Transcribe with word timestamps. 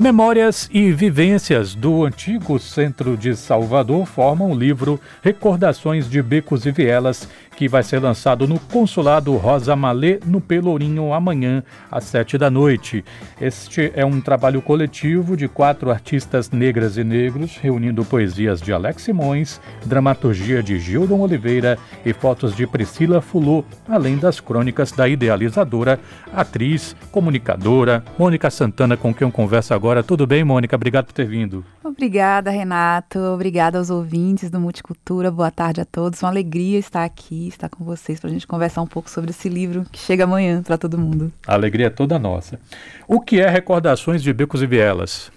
Memórias 0.00 0.70
e 0.72 0.92
vivências 0.92 1.74
do 1.74 2.04
antigo 2.04 2.56
centro 2.60 3.16
de 3.16 3.34
Salvador 3.34 4.06
formam 4.06 4.52
o 4.52 4.56
livro 4.56 5.00
Recordações 5.20 6.08
de 6.08 6.22
Becos 6.22 6.64
e 6.66 6.70
Vielas, 6.70 7.28
que 7.58 7.66
vai 7.66 7.82
ser 7.82 7.98
lançado 7.98 8.46
no 8.46 8.56
Consulado 8.56 9.36
Rosa 9.36 9.74
Malê, 9.74 10.20
no 10.24 10.40
Pelourinho, 10.40 11.12
amanhã, 11.12 11.64
às 11.90 12.04
sete 12.04 12.38
da 12.38 12.48
noite. 12.48 13.04
Este 13.40 13.90
é 13.96 14.06
um 14.06 14.20
trabalho 14.20 14.62
coletivo 14.62 15.36
de 15.36 15.48
quatro 15.48 15.90
artistas 15.90 16.52
negras 16.52 16.96
e 16.96 17.02
negros, 17.02 17.56
reunindo 17.56 18.04
poesias 18.04 18.60
de 18.60 18.72
Alex 18.72 19.02
Simões, 19.02 19.60
dramaturgia 19.84 20.62
de 20.62 20.78
Gildon 20.78 21.18
Oliveira 21.18 21.76
e 22.06 22.12
fotos 22.12 22.54
de 22.54 22.64
Priscila 22.64 23.20
Fulô, 23.20 23.64
além 23.88 24.18
das 24.18 24.38
crônicas 24.38 24.92
da 24.92 25.08
idealizadora, 25.08 25.98
atriz, 26.32 26.94
comunicadora, 27.10 28.04
Mônica 28.16 28.48
Santana, 28.50 28.96
com 28.96 29.12
quem 29.12 29.26
eu 29.26 29.32
converso 29.32 29.74
agora. 29.74 30.04
Tudo 30.04 30.28
bem, 30.28 30.44
Mônica? 30.44 30.76
Obrigado 30.76 31.06
por 31.06 31.12
ter 31.12 31.26
vindo. 31.26 31.64
Obrigada, 31.82 32.50
Renato. 32.50 33.18
Obrigada 33.18 33.78
aos 33.78 33.90
ouvintes 33.90 34.48
do 34.48 34.60
Multicultura. 34.60 35.30
Boa 35.30 35.50
tarde 35.50 35.80
a 35.80 35.84
todos. 35.84 36.22
Uma 36.22 36.28
alegria 36.28 36.78
estar 36.78 37.02
aqui, 37.02 37.47
estar 37.48 37.68
com 37.68 37.84
vocês 37.84 38.20
para 38.20 38.30
a 38.30 38.32
gente 38.32 38.46
conversar 38.46 38.82
um 38.82 38.86
pouco 38.86 39.10
sobre 39.10 39.30
esse 39.30 39.48
livro 39.48 39.84
que 39.90 39.98
chega 39.98 40.24
amanhã 40.24 40.62
para 40.62 40.78
todo 40.78 40.98
mundo. 40.98 41.32
A 41.46 41.54
alegria 41.54 41.86
é 41.86 41.90
toda 41.90 42.18
nossa. 42.18 42.58
O 43.06 43.20
que 43.20 43.40
é 43.40 43.48
Recordações 43.48 44.22
de 44.22 44.32
Becos 44.32 44.62
e 44.62 44.66
Vielas? 44.66 45.30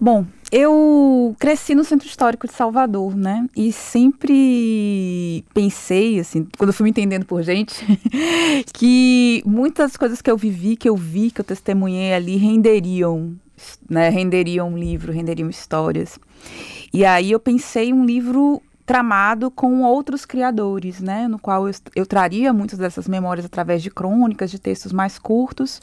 Bom, 0.00 0.24
eu 0.50 1.36
cresci 1.38 1.74
no 1.74 1.84
Centro 1.84 2.08
Histórico 2.08 2.46
de 2.46 2.54
Salvador, 2.54 3.14
né? 3.14 3.46
E 3.54 3.70
sempre 3.70 5.44
pensei, 5.52 6.18
assim, 6.18 6.46
quando 6.56 6.70
eu 6.70 6.74
fui 6.74 6.84
me 6.84 6.90
entendendo 6.90 7.26
por 7.26 7.42
gente, 7.42 7.84
que 8.72 9.42
muitas 9.44 9.98
coisas 9.98 10.22
que 10.22 10.30
eu 10.30 10.38
vivi, 10.38 10.74
que 10.74 10.88
eu 10.88 10.96
vi, 10.96 11.30
que 11.30 11.42
eu 11.42 11.44
testemunhei 11.44 12.14
ali, 12.14 12.36
renderiam 12.36 13.36
né, 13.88 14.08
renderiam 14.08 14.70
um 14.70 14.78
livro, 14.78 15.12
renderiam 15.12 15.50
histórias. 15.50 16.18
E 16.92 17.04
aí 17.04 17.30
eu 17.30 17.40
pensei 17.40 17.92
um 17.92 18.04
livro 18.04 18.62
tramado 18.90 19.52
com 19.52 19.82
outros 19.84 20.26
criadores, 20.26 21.00
né, 21.00 21.28
no 21.28 21.38
qual 21.38 21.68
eu, 21.68 21.74
eu, 21.94 22.04
traria 22.04 22.52
muitas 22.52 22.76
dessas 22.76 23.06
memórias 23.06 23.46
através 23.46 23.84
de 23.84 23.88
crônicas, 23.88 24.50
de 24.50 24.58
textos 24.58 24.90
mais 24.92 25.16
curtos. 25.16 25.80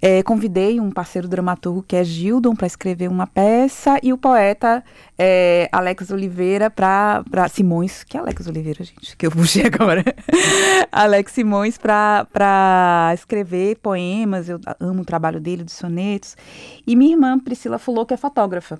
É, 0.00 0.22
convidei 0.22 0.78
um 0.78 0.92
parceiro 0.92 1.26
dramaturgo 1.26 1.82
que 1.82 1.96
é 1.96 2.04
Gildon 2.04 2.54
para 2.54 2.68
escrever 2.68 3.08
uma 3.08 3.26
peça 3.26 3.98
e 4.00 4.12
o 4.12 4.16
poeta 4.16 4.84
é, 5.18 5.68
Alex 5.72 6.12
Oliveira 6.12 6.70
para 6.70 7.48
Simões, 7.50 8.04
que 8.04 8.16
é 8.16 8.20
Alex 8.20 8.46
Oliveira, 8.46 8.84
gente, 8.84 9.16
que 9.16 9.26
eu 9.26 9.32
puxei 9.32 9.66
agora. 9.66 10.04
Alex 10.92 11.32
Simões 11.32 11.76
para 11.76 13.10
escrever 13.12 13.74
poemas. 13.78 14.48
Eu 14.48 14.60
amo 14.78 15.02
o 15.02 15.04
trabalho 15.04 15.40
dele, 15.40 15.64
de 15.64 15.72
sonetos. 15.72 16.36
E 16.86 16.94
minha 16.94 17.10
irmã 17.10 17.40
Priscila 17.40 17.76
Fulô, 17.76 18.06
que 18.06 18.14
é 18.14 18.16
fotógrafa. 18.16 18.78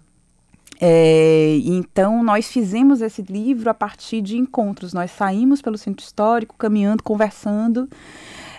É, 0.80 1.58
então, 1.64 2.22
nós 2.22 2.48
fizemos 2.48 3.00
esse 3.00 3.22
livro 3.22 3.70
a 3.70 3.74
partir 3.74 4.20
de 4.20 4.36
encontros. 4.36 4.92
Nós 4.92 5.10
saímos 5.10 5.62
pelo 5.62 5.78
centro 5.78 6.04
histórico, 6.04 6.54
caminhando, 6.58 7.02
conversando. 7.02 7.88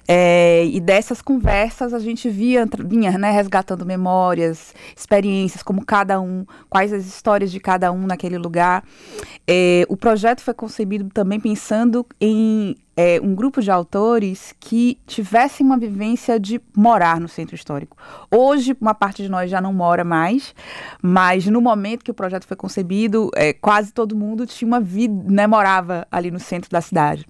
É, 0.09 0.65
e 0.65 0.79
dessas 0.79 1.21
conversas 1.21 1.93
a 1.93 1.99
gente 1.99 2.29
via, 2.29 2.65
vinha 2.85 3.17
né, 3.17 3.29
resgatando 3.29 3.85
memórias, 3.85 4.73
experiências, 4.95 5.61
como 5.61 5.85
cada 5.85 6.21
um, 6.21 6.45
quais 6.69 6.93
as 6.93 7.05
histórias 7.05 7.51
de 7.51 7.59
cada 7.59 7.91
um 7.91 8.07
naquele 8.07 8.37
lugar. 8.37 8.85
É, 9.45 9.85
o 9.89 9.97
projeto 9.97 10.41
foi 10.41 10.53
concebido 10.53 11.09
também 11.13 11.39
pensando 11.41 12.05
em 12.21 12.75
é, 12.97 13.21
um 13.21 13.35
grupo 13.35 13.61
de 13.61 13.69
autores 13.69 14.55
que 14.59 14.99
tivessem 15.05 15.63
uma 15.63 15.77
vivência 15.77 16.39
de 16.39 16.59
morar 16.75 17.19
no 17.19 17.27
centro 17.27 17.53
histórico. 17.53 17.95
Hoje, 18.31 18.75
uma 18.81 18.95
parte 18.95 19.21
de 19.21 19.29
nós 19.29 19.51
já 19.51 19.61
não 19.61 19.71
mora 19.71 20.03
mais, 20.03 20.55
mas 20.99 21.45
no 21.45 21.61
momento 21.61 22.03
que 22.03 22.09
o 22.09 22.15
projeto 22.15 22.47
foi 22.47 22.57
concebido, 22.57 23.29
é, 23.35 23.53
quase 23.53 23.93
todo 23.93 24.15
mundo 24.15 24.47
tinha 24.47 24.67
uma 24.67 24.81
vida, 24.81 25.31
né, 25.31 25.45
morava 25.45 26.07
ali 26.11 26.31
no 26.31 26.39
centro 26.39 26.71
da 26.71 26.81
cidade. 26.81 27.23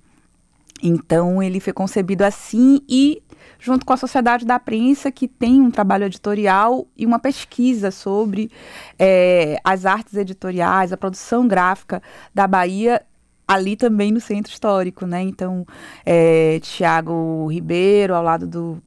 Então 0.82 1.44
ele 1.44 1.60
foi 1.60 1.74
concebido 1.74 2.24
assim 2.24 2.82
e 2.88 3.22
junto 3.60 3.86
com 3.86 3.92
a 3.92 3.98
Sociedade 3.98 4.46
da 4.46 4.60
Prensa, 4.60 5.12
que 5.12 5.28
tem 5.28 5.60
um 5.60 5.72
trabalho 5.72 6.06
editorial 6.06 6.88
e 6.96 7.06
uma 7.06 7.20
pesquisa 7.20 7.92
sobre 7.92 8.52
é, 8.98 9.58
as 9.64 9.86
artes 9.86 10.14
editoriais, 10.14 10.94
a 10.94 10.98
produção 10.98 11.48
gráfica 11.48 12.02
da 12.34 12.48
Bahia, 12.48 13.02
ali 13.48 13.76
também 13.76 14.12
no 14.12 14.20
centro 14.20 14.52
histórico, 14.52 15.06
né? 15.06 15.22
Então, 15.22 15.66
é, 16.06 16.60
Tiago 16.62 17.48
Ribeiro, 17.48 18.14
ao 18.14 18.24
lado 18.24 18.46
do 18.46 18.82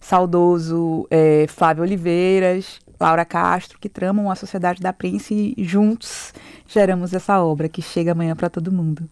saudoso 0.00 1.06
é, 1.10 1.46
Flávio 1.48 1.82
Oliveiras, 1.82 2.80
Laura 2.98 3.24
Castro, 3.24 3.78
que 3.78 3.88
tramam 3.88 4.30
a 4.30 4.34
Sociedade 4.34 4.80
da 4.80 4.92
Prensa 4.92 5.34
e 5.34 5.54
juntos 5.58 6.32
geramos 6.66 7.12
essa 7.12 7.40
obra 7.42 7.68
que 7.68 7.82
chega 7.82 8.12
amanhã 8.12 8.34
para 8.34 8.48
todo 8.48 8.72
mundo. 8.72 9.08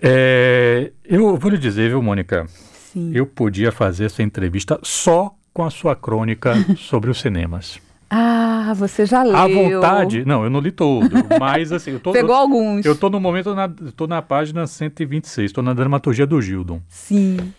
É, 0.00 0.92
eu 1.04 1.36
vou 1.36 1.50
lhe 1.50 1.58
dizer, 1.58 1.90
viu, 1.90 2.02
Mônica? 2.02 2.46
Sim. 2.92 3.12
Eu 3.14 3.26
podia 3.26 3.70
fazer 3.70 4.06
essa 4.06 4.22
entrevista 4.22 4.78
só 4.82 5.34
com 5.52 5.62
a 5.64 5.70
sua 5.70 5.94
crônica 5.94 6.54
sobre 6.76 7.10
os 7.10 7.20
cinemas. 7.20 7.80
Ah, 8.10 8.74
você 8.76 9.06
já 9.06 9.22
leu. 9.22 9.36
À 9.36 9.46
vontade. 9.46 10.24
Não, 10.24 10.42
eu 10.42 10.50
não 10.50 10.58
li 10.58 10.72
todo, 10.72 11.08
mas 11.38 11.70
assim, 11.70 11.92
eu 11.92 12.00
tô 12.00 12.10
Pegou 12.10 12.34
eu, 12.34 12.40
alguns. 12.40 12.84
Eu 12.84 12.96
tô 12.96 13.08
no 13.08 13.20
momento 13.20 13.54
na, 13.54 13.68
tô 13.68 14.08
na 14.08 14.20
página 14.20 14.66
126, 14.66 15.52
tô 15.52 15.62
na 15.62 15.72
dramaturgia 15.72 16.26
do 16.26 16.42
Gildon. 16.42 16.80
Sim. 16.88 17.52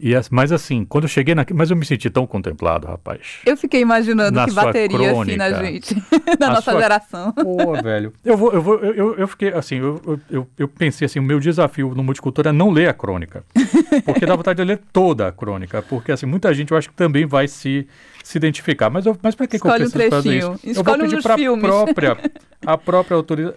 E, 0.00 0.12
mas 0.30 0.52
assim, 0.52 0.84
quando 0.84 1.04
eu 1.04 1.08
cheguei 1.08 1.34
na. 1.34 1.44
Mas 1.52 1.70
eu 1.70 1.76
me 1.76 1.84
senti 1.84 2.08
tão 2.08 2.24
contemplado, 2.24 2.86
rapaz. 2.86 3.40
Eu 3.44 3.56
fiquei 3.56 3.80
imaginando 3.80 4.30
na 4.30 4.46
que 4.46 4.52
bateria 4.52 4.96
crônica, 4.96 5.44
assim 5.44 5.52
na 5.52 5.64
gente, 5.64 5.94
na 6.38 6.50
nossa 6.50 6.70
sua... 6.70 6.80
geração. 6.80 7.32
Pô, 7.32 7.82
velho. 7.82 8.12
Eu 8.24 8.36
vou, 8.36 8.52
eu 8.52 8.62
vou, 8.62 8.78
eu, 8.78 9.16
eu 9.16 9.26
fiquei 9.26 9.52
assim, 9.52 9.76
eu, 9.76 10.20
eu, 10.30 10.48
eu 10.56 10.68
pensei 10.68 11.04
assim, 11.04 11.18
o 11.18 11.22
meu 11.22 11.40
desafio 11.40 11.92
no 11.96 12.04
Multicultura 12.04 12.50
é 12.50 12.52
não 12.52 12.70
ler 12.70 12.88
a 12.88 12.94
crônica. 12.94 13.44
Porque 14.04 14.24
dá 14.24 14.36
vontade 14.36 14.58
de 14.58 14.64
ler 14.64 14.80
toda 14.92 15.26
a 15.26 15.32
crônica. 15.32 15.82
Porque 15.82 16.12
assim, 16.12 16.26
muita 16.26 16.54
gente 16.54 16.70
eu 16.70 16.78
acho 16.78 16.88
que 16.88 16.94
também 16.94 17.26
vai 17.26 17.48
se, 17.48 17.84
se 18.28 18.36
identificar. 18.36 18.90
Mas, 18.90 19.06
eu, 19.06 19.16
mas 19.22 19.34
pra 19.34 19.46
que, 19.46 19.56
Escolhe 19.56 19.76
que 19.78 19.82
eu 19.84 19.90
preciso 19.90 20.06
um 20.06 20.10
fazer 20.10 20.36
isso? 20.36 20.52
Escolhe 20.62 20.76
eu 20.76 20.84
vou 20.84 20.98
pedir 20.98 21.16
um 21.16 21.22
pra 21.22 21.36
filmes. 21.36 21.64
própria, 21.64 22.18
a 22.66 22.76
própria 22.76 23.16
autoridade. 23.16 23.56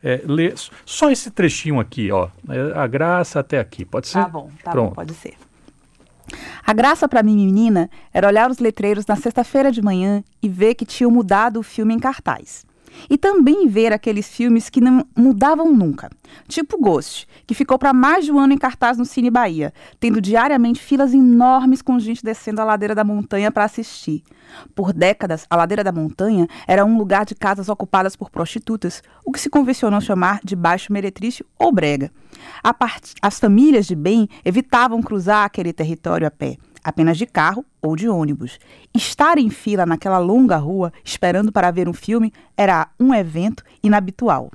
É, 0.00 0.20
ler 0.24 0.54
só 0.84 1.10
esse 1.10 1.32
trechinho 1.32 1.80
aqui, 1.80 2.12
ó. 2.12 2.28
A 2.76 2.86
graça 2.86 3.40
até 3.40 3.58
aqui. 3.58 3.84
Pode 3.84 4.06
ser? 4.06 4.20
Tá 4.20 4.28
bom, 4.28 4.50
tá 4.62 4.70
Pronto. 4.70 4.90
bom, 4.90 4.94
pode 4.94 5.14
ser. 5.14 5.34
A 6.64 6.72
graça 6.72 7.08
para 7.08 7.24
mim, 7.24 7.34
menina, 7.34 7.90
era 8.12 8.28
olhar 8.28 8.48
os 8.48 8.58
letreiros 8.58 9.04
na 9.04 9.16
sexta-feira 9.16 9.72
de 9.72 9.82
manhã 9.82 10.22
e 10.40 10.48
ver 10.48 10.76
que 10.76 10.84
tinham 10.84 11.10
mudado 11.10 11.58
o 11.58 11.62
filme 11.64 11.92
em 11.92 11.98
cartaz. 11.98 12.64
E 13.08 13.18
também 13.18 13.66
ver 13.66 13.92
aqueles 13.92 14.28
filmes 14.28 14.70
que 14.70 14.80
não 14.80 15.06
mudavam 15.16 15.72
nunca, 15.72 16.10
tipo 16.48 16.80
Ghost, 16.80 17.26
que 17.46 17.54
ficou 17.54 17.78
para 17.78 17.92
mais 17.92 18.24
de 18.24 18.32
um 18.32 18.38
ano 18.38 18.52
em 18.52 18.58
cartaz 18.58 18.96
no 18.96 19.04
Cine 19.04 19.30
Bahia, 19.30 19.72
tendo 20.00 20.20
diariamente 20.20 20.80
filas 20.80 21.12
enormes 21.12 21.82
com 21.82 21.98
gente 21.98 22.24
descendo 22.24 22.60
a 22.60 22.64
ladeira 22.64 22.94
da 22.94 23.04
montanha 23.04 23.50
para 23.50 23.64
assistir. 23.64 24.22
Por 24.74 24.92
décadas, 24.92 25.46
a 25.50 25.56
ladeira 25.56 25.82
da 25.82 25.92
montanha 25.92 26.46
era 26.66 26.84
um 26.84 26.96
lugar 26.96 27.24
de 27.24 27.34
casas 27.34 27.68
ocupadas 27.68 28.14
por 28.16 28.30
prostitutas, 28.30 29.02
o 29.24 29.32
que 29.32 29.40
se 29.40 29.50
convencionou 29.50 30.00
chamar 30.00 30.40
de 30.44 30.54
baixo 30.54 30.92
meretrício 30.92 31.44
ou 31.58 31.72
brega. 31.72 32.10
As 33.22 33.38
famílias 33.38 33.86
de 33.86 33.94
bem 33.94 34.28
evitavam 34.44 35.02
cruzar 35.02 35.44
aquele 35.44 35.72
território 35.72 36.26
a 36.26 36.30
pé, 36.30 36.56
apenas 36.84 37.16
de 37.16 37.26
carro 37.26 37.64
ou 37.80 37.96
de 37.96 38.08
ônibus. 38.08 38.58
Estar 38.94 39.38
em 39.38 39.48
fila 39.48 39.86
naquela 39.86 40.18
longa 40.18 40.56
rua 40.56 40.92
esperando 41.02 41.50
para 41.50 41.70
ver 41.70 41.88
um 41.88 41.94
filme 41.94 42.32
era 42.56 42.88
um 43.00 43.14
evento 43.14 43.64
inabitual. 43.82 44.50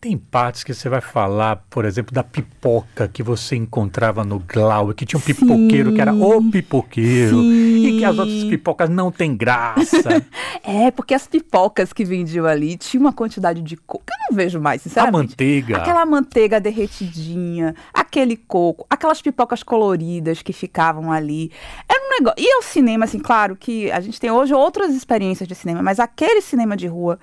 Tem 0.00 0.16
partes 0.16 0.64
que 0.64 0.72
você 0.72 0.88
vai 0.88 1.02
falar, 1.02 1.56
por 1.68 1.84
exemplo, 1.84 2.14
da 2.14 2.24
pipoca 2.24 3.06
que 3.06 3.22
você 3.22 3.54
encontrava 3.54 4.24
no 4.24 4.38
Glau, 4.38 4.94
que 4.94 5.04
tinha 5.04 5.18
um 5.18 5.22
pipoqueiro 5.22 5.90
Sim. 5.90 5.94
que 5.94 6.00
era 6.00 6.14
o 6.14 6.50
pipoqueiro, 6.50 7.36
Sim. 7.36 7.86
e 7.86 7.98
que 7.98 8.04
as 8.06 8.18
outras 8.18 8.44
pipocas 8.44 8.88
não 8.88 9.12
têm 9.12 9.36
graça. 9.36 10.24
é, 10.64 10.90
porque 10.90 11.12
as 11.12 11.26
pipocas 11.26 11.92
que 11.92 12.02
vendiam 12.02 12.46
ali 12.46 12.78
tinha 12.78 12.98
uma 12.98 13.12
quantidade 13.12 13.60
de 13.60 13.76
coco, 13.76 14.02
que 14.06 14.12
eu 14.14 14.16
não 14.30 14.36
vejo 14.38 14.58
mais, 14.58 14.80
sinceramente. 14.80 15.14
A 15.14 15.18
manteiga. 15.18 15.76
Aquela 15.76 16.06
manteiga 16.06 16.58
derretidinha, 16.58 17.74
aquele 17.92 18.38
coco, 18.38 18.86
aquelas 18.88 19.20
pipocas 19.20 19.62
coloridas 19.62 20.40
que 20.40 20.54
ficavam 20.54 21.12
ali. 21.12 21.52
Era 21.86 22.06
um 22.06 22.08
negócio. 22.08 22.42
E 22.42 22.56
o 22.56 22.62
cinema, 22.62 23.04
assim, 23.04 23.18
claro 23.18 23.54
que 23.54 23.90
a 23.90 24.00
gente 24.00 24.18
tem 24.18 24.30
hoje 24.30 24.54
outras 24.54 24.94
experiências 24.94 25.46
de 25.46 25.54
cinema, 25.54 25.82
mas 25.82 26.00
aquele 26.00 26.40
cinema 26.40 26.74
de 26.74 26.86
rua 26.86 27.18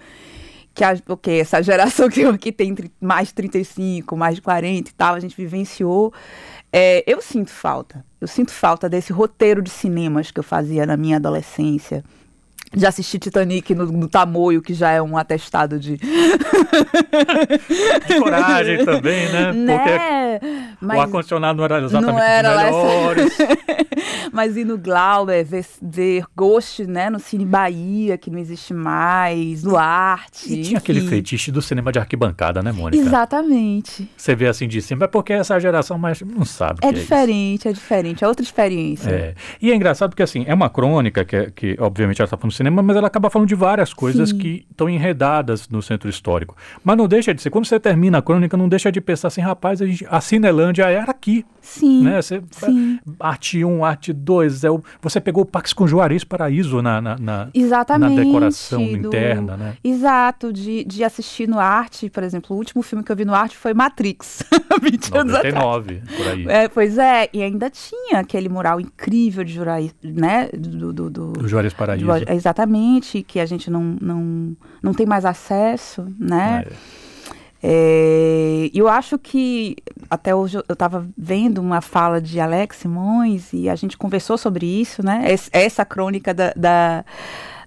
que 0.78 0.84
a, 0.84 0.96
essa 1.34 1.64
geração 1.64 2.08
que, 2.08 2.38
que 2.38 2.52
tem 2.52 2.76
mais 3.02 3.30
de 3.30 3.34
35, 3.34 4.16
mais 4.16 4.36
de 4.36 4.42
40 4.44 4.90
e 4.90 4.94
tal, 4.94 5.16
a 5.16 5.20
gente 5.20 5.36
vivenciou. 5.36 6.14
É, 6.72 7.04
eu 7.08 7.20
sinto 7.20 7.50
falta. 7.50 8.06
Eu 8.22 8.28
sinto 8.28 8.52
falta 8.52 8.88
desse 8.88 9.12
roteiro 9.12 9.64
de 9.64 9.72
cinemas 9.72 10.30
que 10.30 10.40
eu 10.40 10.44
fazia 10.44 10.86
na 10.86 10.96
minha 10.96 11.18
adolescência. 11.18 12.04
De 12.74 12.86
assistir 12.86 13.20
Titanic 13.20 13.74
no, 13.74 13.86
no 13.86 14.08
Tamoio, 14.08 14.62
que 14.62 14.74
já 14.74 14.92
é 14.92 15.02
um 15.02 15.18
atestado 15.18 15.80
de. 15.80 15.98
de 18.08 18.20
coragem 18.20 18.84
também, 18.86 19.30
né? 19.30 19.54
né? 19.54 19.78
Porque... 19.78 20.68
Mas, 20.80 20.98
o 20.98 21.02
ar-condicionado 21.02 21.58
não 21.58 21.66
era 21.66 21.80
exatamente 21.84 22.14
não 22.14 22.20
era 22.22 22.50
os 22.50 22.56
melhores. 22.56 23.38
Mas 24.32 24.56
ir 24.58 24.66
no 24.66 24.78
Glauber, 24.78 25.44
ver, 25.44 25.66
ver 25.82 26.24
Ghost, 26.36 26.86
né, 26.86 27.10
no 27.10 27.20
Cine 27.20 27.46
Bahia, 27.46 28.18
que 28.18 28.30
não 28.30 28.38
existe 28.38 28.74
mais, 28.74 29.64
no 29.64 29.78
Arte. 29.78 30.54
E 30.54 30.62
tinha 30.62 30.78
aquele 30.78 31.02
fetiche 31.02 31.52
do 31.52 31.62
cinema 31.62 31.92
de 31.92 32.00
arquibancada, 32.00 32.62
né, 32.62 32.72
Mônica? 32.72 33.02
Exatamente. 33.04 34.10
Você 34.16 34.36
vê 34.36 34.48
assim 34.48 34.68
de 34.68 34.82
cima, 34.82 35.06
é 35.06 35.08
porque 35.08 35.34
essa 35.34 35.60
geração 35.60 35.98
mais 35.98 36.22
não 36.22 36.46
sabe. 36.46 36.80
É 36.84 36.92
diferente, 36.92 37.68
é, 37.68 37.72
é, 37.72 37.74
diferente, 37.74 38.24
é 38.24 38.28
outra 38.28 38.44
experiência. 38.44 39.10
É. 39.10 39.34
E 39.62 39.72
é 39.72 39.76
engraçado 39.76 40.12
porque, 40.12 40.24
assim, 40.24 40.44
é 40.48 40.54
uma 40.54 40.70
crônica 40.70 41.26
que, 41.26 41.52
que 41.52 41.78
obviamente, 41.80 42.22
ela 42.22 42.28
está 42.28 42.38
falando 42.38 42.52
do 42.52 42.57
cinema, 42.58 42.82
mas 42.82 42.96
ela 42.96 43.08
acaba 43.08 43.30
falando 43.30 43.48
de 43.48 43.56
várias 43.56 43.94
coisas 43.94 44.30
Sim. 44.30 44.38
que 44.38 44.66
estão 44.70 44.90
enredadas 44.90 45.70
no 45.70 45.82
centro 45.82 46.10
histórico. 46.10 46.56
Mas 46.84 46.98
não 46.98 47.08
deixa 47.08 47.34
de 47.34 47.42
ser, 47.42 47.50
quando 47.50 47.66
você 47.66 47.80
termina 47.80 48.18
a 48.18 48.22
crônica, 48.22 48.58
não 48.58 48.68
deixa 48.68 48.92
de 48.92 49.00
pensar 49.00 49.30
assim, 49.30 49.42
rapaz, 49.42 49.82
a, 49.82 49.86
gente, 49.86 50.06
a 50.10 50.20
Cinelândia 50.20 50.90
era 50.90 51.12
aqui. 51.12 51.46
Sim. 51.62 52.04
Né? 52.04 52.22
Você, 52.22 52.42
sim. 52.52 53.00
Arte 53.20 53.64
1, 53.64 53.86
arte 53.86 54.14
2, 54.14 54.64
é 54.64 54.72
o, 54.72 54.82
você 55.02 55.20
pegou 55.20 55.44
o 55.44 55.46
Pax 55.46 55.74
com 55.74 55.86
Juarez 55.86 56.24
Paraíso 56.24 56.82
na, 56.82 57.02
na, 57.02 57.18
na, 57.18 57.50
Exatamente, 57.54 58.16
na 58.16 58.24
decoração 58.24 58.84
do, 58.86 59.08
interna, 59.08 59.58
né? 59.58 59.74
Exato, 59.84 60.54
de, 60.54 60.84
de 60.86 61.04
assistir 61.04 61.48
no 61.48 61.60
arte, 61.60 62.10
por 62.10 62.24
exemplo, 62.24 62.56
o 62.56 62.60
último 62.60 62.82
filme 62.82 63.04
que 63.04 63.12
eu 63.12 63.16
vi 63.16 63.26
no 63.26 63.36
arte 63.36 63.58
foi 63.58 63.74
Matrix, 63.74 64.44
20 64.82 65.12
99, 65.12 66.02
por 66.16 66.28
aí. 66.28 66.48
É, 66.48 66.68
pois 66.70 66.98
é, 66.98 67.30
e 67.34 67.44
ainda 67.44 67.70
tinha 67.70 68.20
aquele 68.20 68.48
mural 68.48 68.80
incrível 68.80 69.44
de 69.44 69.54
Juarez, 69.54 69.94
né? 70.04 70.50
Do, 70.54 70.94
do, 70.94 71.10
do, 71.10 71.32
do 71.34 71.48
Juarez 71.48 71.74
Paraíso. 71.74 72.06
Do, 72.06 72.12
exatamente, 72.48 73.24
que 73.24 73.40
a 73.40 73.46
gente 73.46 73.70
não, 73.70 73.98
não, 74.02 74.56
não 74.82 74.94
tem 74.94 75.06
mais 75.06 75.26
acesso, 75.26 76.08
né? 76.18 76.64
É. 76.66 77.08
É, 77.70 78.70
eu 78.74 78.88
acho 78.88 79.18
que 79.18 79.76
até 80.10 80.34
hoje 80.34 80.58
eu 80.58 80.74
estava 80.74 81.08
vendo 81.18 81.58
uma 81.58 81.82
fala 81.82 82.22
de 82.22 82.40
Alex 82.40 82.78
Simões 82.78 83.52
e 83.52 83.68
a 83.68 83.76
gente 83.76 83.98
conversou 83.98 84.38
sobre 84.38 84.66
isso, 84.66 85.04
né? 85.04 85.26
Essa 85.52 85.84
crônica 85.84 86.36
da, 86.36 86.54
da, 86.56 87.04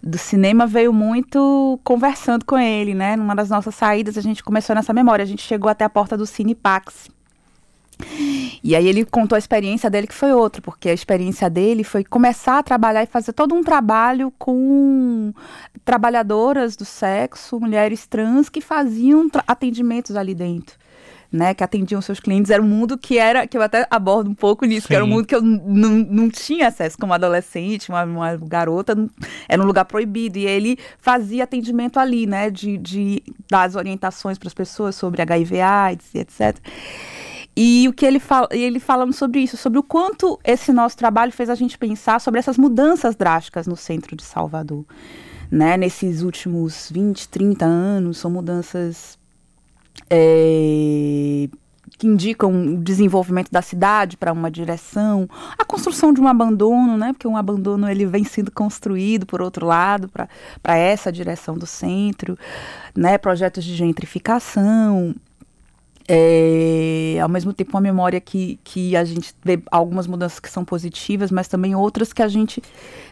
do 0.00 0.16
cinema 0.16 0.64
veio 0.64 0.92
muito 0.92 1.78
conversando 1.82 2.44
com 2.44 2.56
ele, 2.56 2.94
né? 2.94 3.16
Numa 3.16 3.34
das 3.34 3.50
nossas 3.50 3.74
saídas 3.74 4.16
a 4.16 4.22
gente 4.22 4.44
começou 4.44 4.76
nessa 4.76 4.92
memória, 4.92 5.24
a 5.24 5.26
gente 5.26 5.42
chegou 5.42 5.68
até 5.68 5.84
a 5.84 5.90
porta 5.90 6.16
do 6.16 6.24
Cinepax. 6.24 7.08
E 8.62 8.76
aí 8.76 8.86
ele 8.86 9.04
contou 9.04 9.36
a 9.36 9.38
experiência 9.38 9.88
dele 9.88 10.06
que 10.06 10.14
foi 10.14 10.32
outra, 10.32 10.60
porque 10.60 10.88
a 10.88 10.92
experiência 10.92 11.48
dele 11.48 11.82
foi 11.82 12.04
começar 12.04 12.58
a 12.58 12.62
trabalhar 12.62 13.02
e 13.02 13.06
fazer 13.06 13.32
todo 13.32 13.54
um 13.54 13.62
trabalho 13.62 14.32
com 14.38 15.32
trabalhadoras 15.84 16.76
do 16.76 16.84
sexo, 16.84 17.58
mulheres 17.58 18.06
trans 18.06 18.48
que 18.48 18.60
faziam 18.60 19.28
atendimentos 19.46 20.14
ali 20.16 20.34
dentro. 20.34 20.78
Né, 21.32 21.54
que 21.54 21.62
atendiam 21.62 22.02
seus 22.02 22.18
clientes, 22.18 22.50
era 22.50 22.60
um 22.60 22.66
mundo 22.66 22.98
que 22.98 23.16
era, 23.16 23.46
que 23.46 23.56
eu 23.56 23.62
até 23.62 23.86
abordo 23.88 24.28
um 24.28 24.34
pouco 24.34 24.64
nisso, 24.64 24.82
Sim. 24.82 24.88
que 24.88 24.94
era 24.96 25.04
um 25.04 25.06
mundo 25.06 25.26
que 25.28 25.34
eu 25.36 25.40
não 25.40 26.28
tinha 26.28 26.66
acesso 26.66 26.98
como 26.98 27.12
adolescente, 27.14 27.88
uma, 27.88 28.02
uma 28.02 28.36
garota, 28.36 28.96
era 29.48 29.62
um 29.62 29.64
lugar 29.64 29.84
proibido, 29.84 30.38
e 30.40 30.44
ele 30.44 30.76
fazia 30.98 31.44
atendimento 31.44 32.00
ali, 32.00 32.26
né, 32.26 32.50
de, 32.50 32.76
de 32.76 33.22
dar 33.48 33.62
as 33.62 33.76
orientações 33.76 34.38
para 34.38 34.48
as 34.48 34.54
pessoas 34.54 34.96
sobre 34.96 35.22
HIV, 35.22 35.60
AIDS, 35.60 36.12
etc. 36.16 36.58
E 37.56 37.88
o 37.88 37.92
que 37.92 38.06
ele 38.06 38.20
fala, 38.20 38.48
ele 38.50 38.78
falando 38.78 39.12
sobre 39.12 39.40
isso, 39.40 39.56
sobre 39.56 39.78
o 39.78 39.82
quanto 39.82 40.38
esse 40.44 40.72
nosso 40.72 40.96
trabalho 40.96 41.32
fez 41.32 41.50
a 41.50 41.54
gente 41.54 41.76
pensar 41.76 42.20
sobre 42.20 42.38
essas 42.38 42.56
mudanças 42.56 43.16
drásticas 43.16 43.66
no 43.66 43.76
centro 43.76 44.14
de 44.16 44.22
Salvador. 44.22 44.84
Né? 45.50 45.76
Nesses 45.76 46.22
últimos 46.22 46.90
20, 46.92 47.28
30 47.28 47.64
anos, 47.64 48.18
são 48.18 48.30
mudanças 48.30 49.18
é, 50.08 51.48
que 51.98 52.06
indicam 52.06 52.74
o 52.74 52.76
desenvolvimento 52.78 53.50
da 53.50 53.60
cidade 53.60 54.16
para 54.16 54.32
uma 54.32 54.50
direção, 54.50 55.28
a 55.58 55.64
construção 55.64 56.12
de 56.12 56.20
um 56.20 56.28
abandono, 56.28 56.96
né? 56.96 57.12
porque 57.12 57.28
um 57.28 57.36
abandono 57.36 57.88
ele 57.88 58.06
vem 58.06 58.24
sendo 58.24 58.50
construído 58.50 59.26
por 59.26 59.42
outro 59.42 59.66
lado 59.66 60.08
para 60.08 60.76
essa 60.76 61.10
direção 61.10 61.58
do 61.58 61.66
centro, 61.66 62.38
né? 62.96 63.18
projetos 63.18 63.64
de 63.64 63.74
gentrificação, 63.74 65.14
é, 66.12 67.20
ao 67.22 67.28
mesmo 67.28 67.52
tempo 67.52 67.70
uma 67.70 67.80
memória 67.80 68.20
que, 68.20 68.58
que 68.64 68.96
a 68.96 69.04
gente 69.04 69.32
vê 69.44 69.62
algumas 69.70 70.08
mudanças 70.08 70.40
que 70.40 70.50
são 70.50 70.64
positivas, 70.64 71.30
mas 71.30 71.46
também 71.46 71.72
outras 71.72 72.12
que 72.12 72.20
a 72.20 72.26
gente 72.26 72.60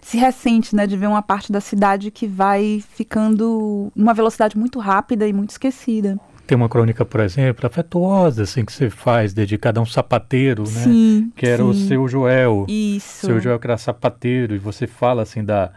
se 0.01 0.17
ressente, 0.17 0.75
né, 0.75 0.85
de 0.85 0.97
ver 0.97 1.07
uma 1.07 1.23
parte 1.23 1.53
da 1.53 1.61
cidade 1.61 2.11
que 2.11 2.27
vai 2.27 2.83
ficando 2.91 3.93
numa 3.95 4.13
velocidade 4.13 4.59
muito 4.59 4.81
rápida 4.81 5.29
e 5.29 5.33
muito 5.33 5.51
esquecida. 5.51 6.19
Tem 6.45 6.57
uma 6.57 6.69
crônica, 6.69 7.05
por 7.05 7.21
exemplo, 7.21 7.65
afetuosa, 7.69 8.43
assim, 8.43 8.65
que 8.65 8.73
você 8.73 8.91
faz, 8.91 9.33
dedicada 9.33 9.79
a 9.79 9.83
um 9.83 9.87
sapateiro, 9.87 10.65
né? 10.65 10.83
Sim, 10.83 11.33
que 11.37 11.47
era 11.47 11.63
sim. 11.63 11.69
o 11.69 11.75
seu 11.75 12.09
Joel. 12.09 12.67
Isso. 12.67 13.27
Seu 13.27 13.39
Joel 13.39 13.61
que 13.61 13.67
era 13.69 13.79
sapateiro, 13.79 14.57
e 14.57 14.59
você 14.59 14.89
fala, 14.89 15.23
assim, 15.23 15.45
da 15.45 15.71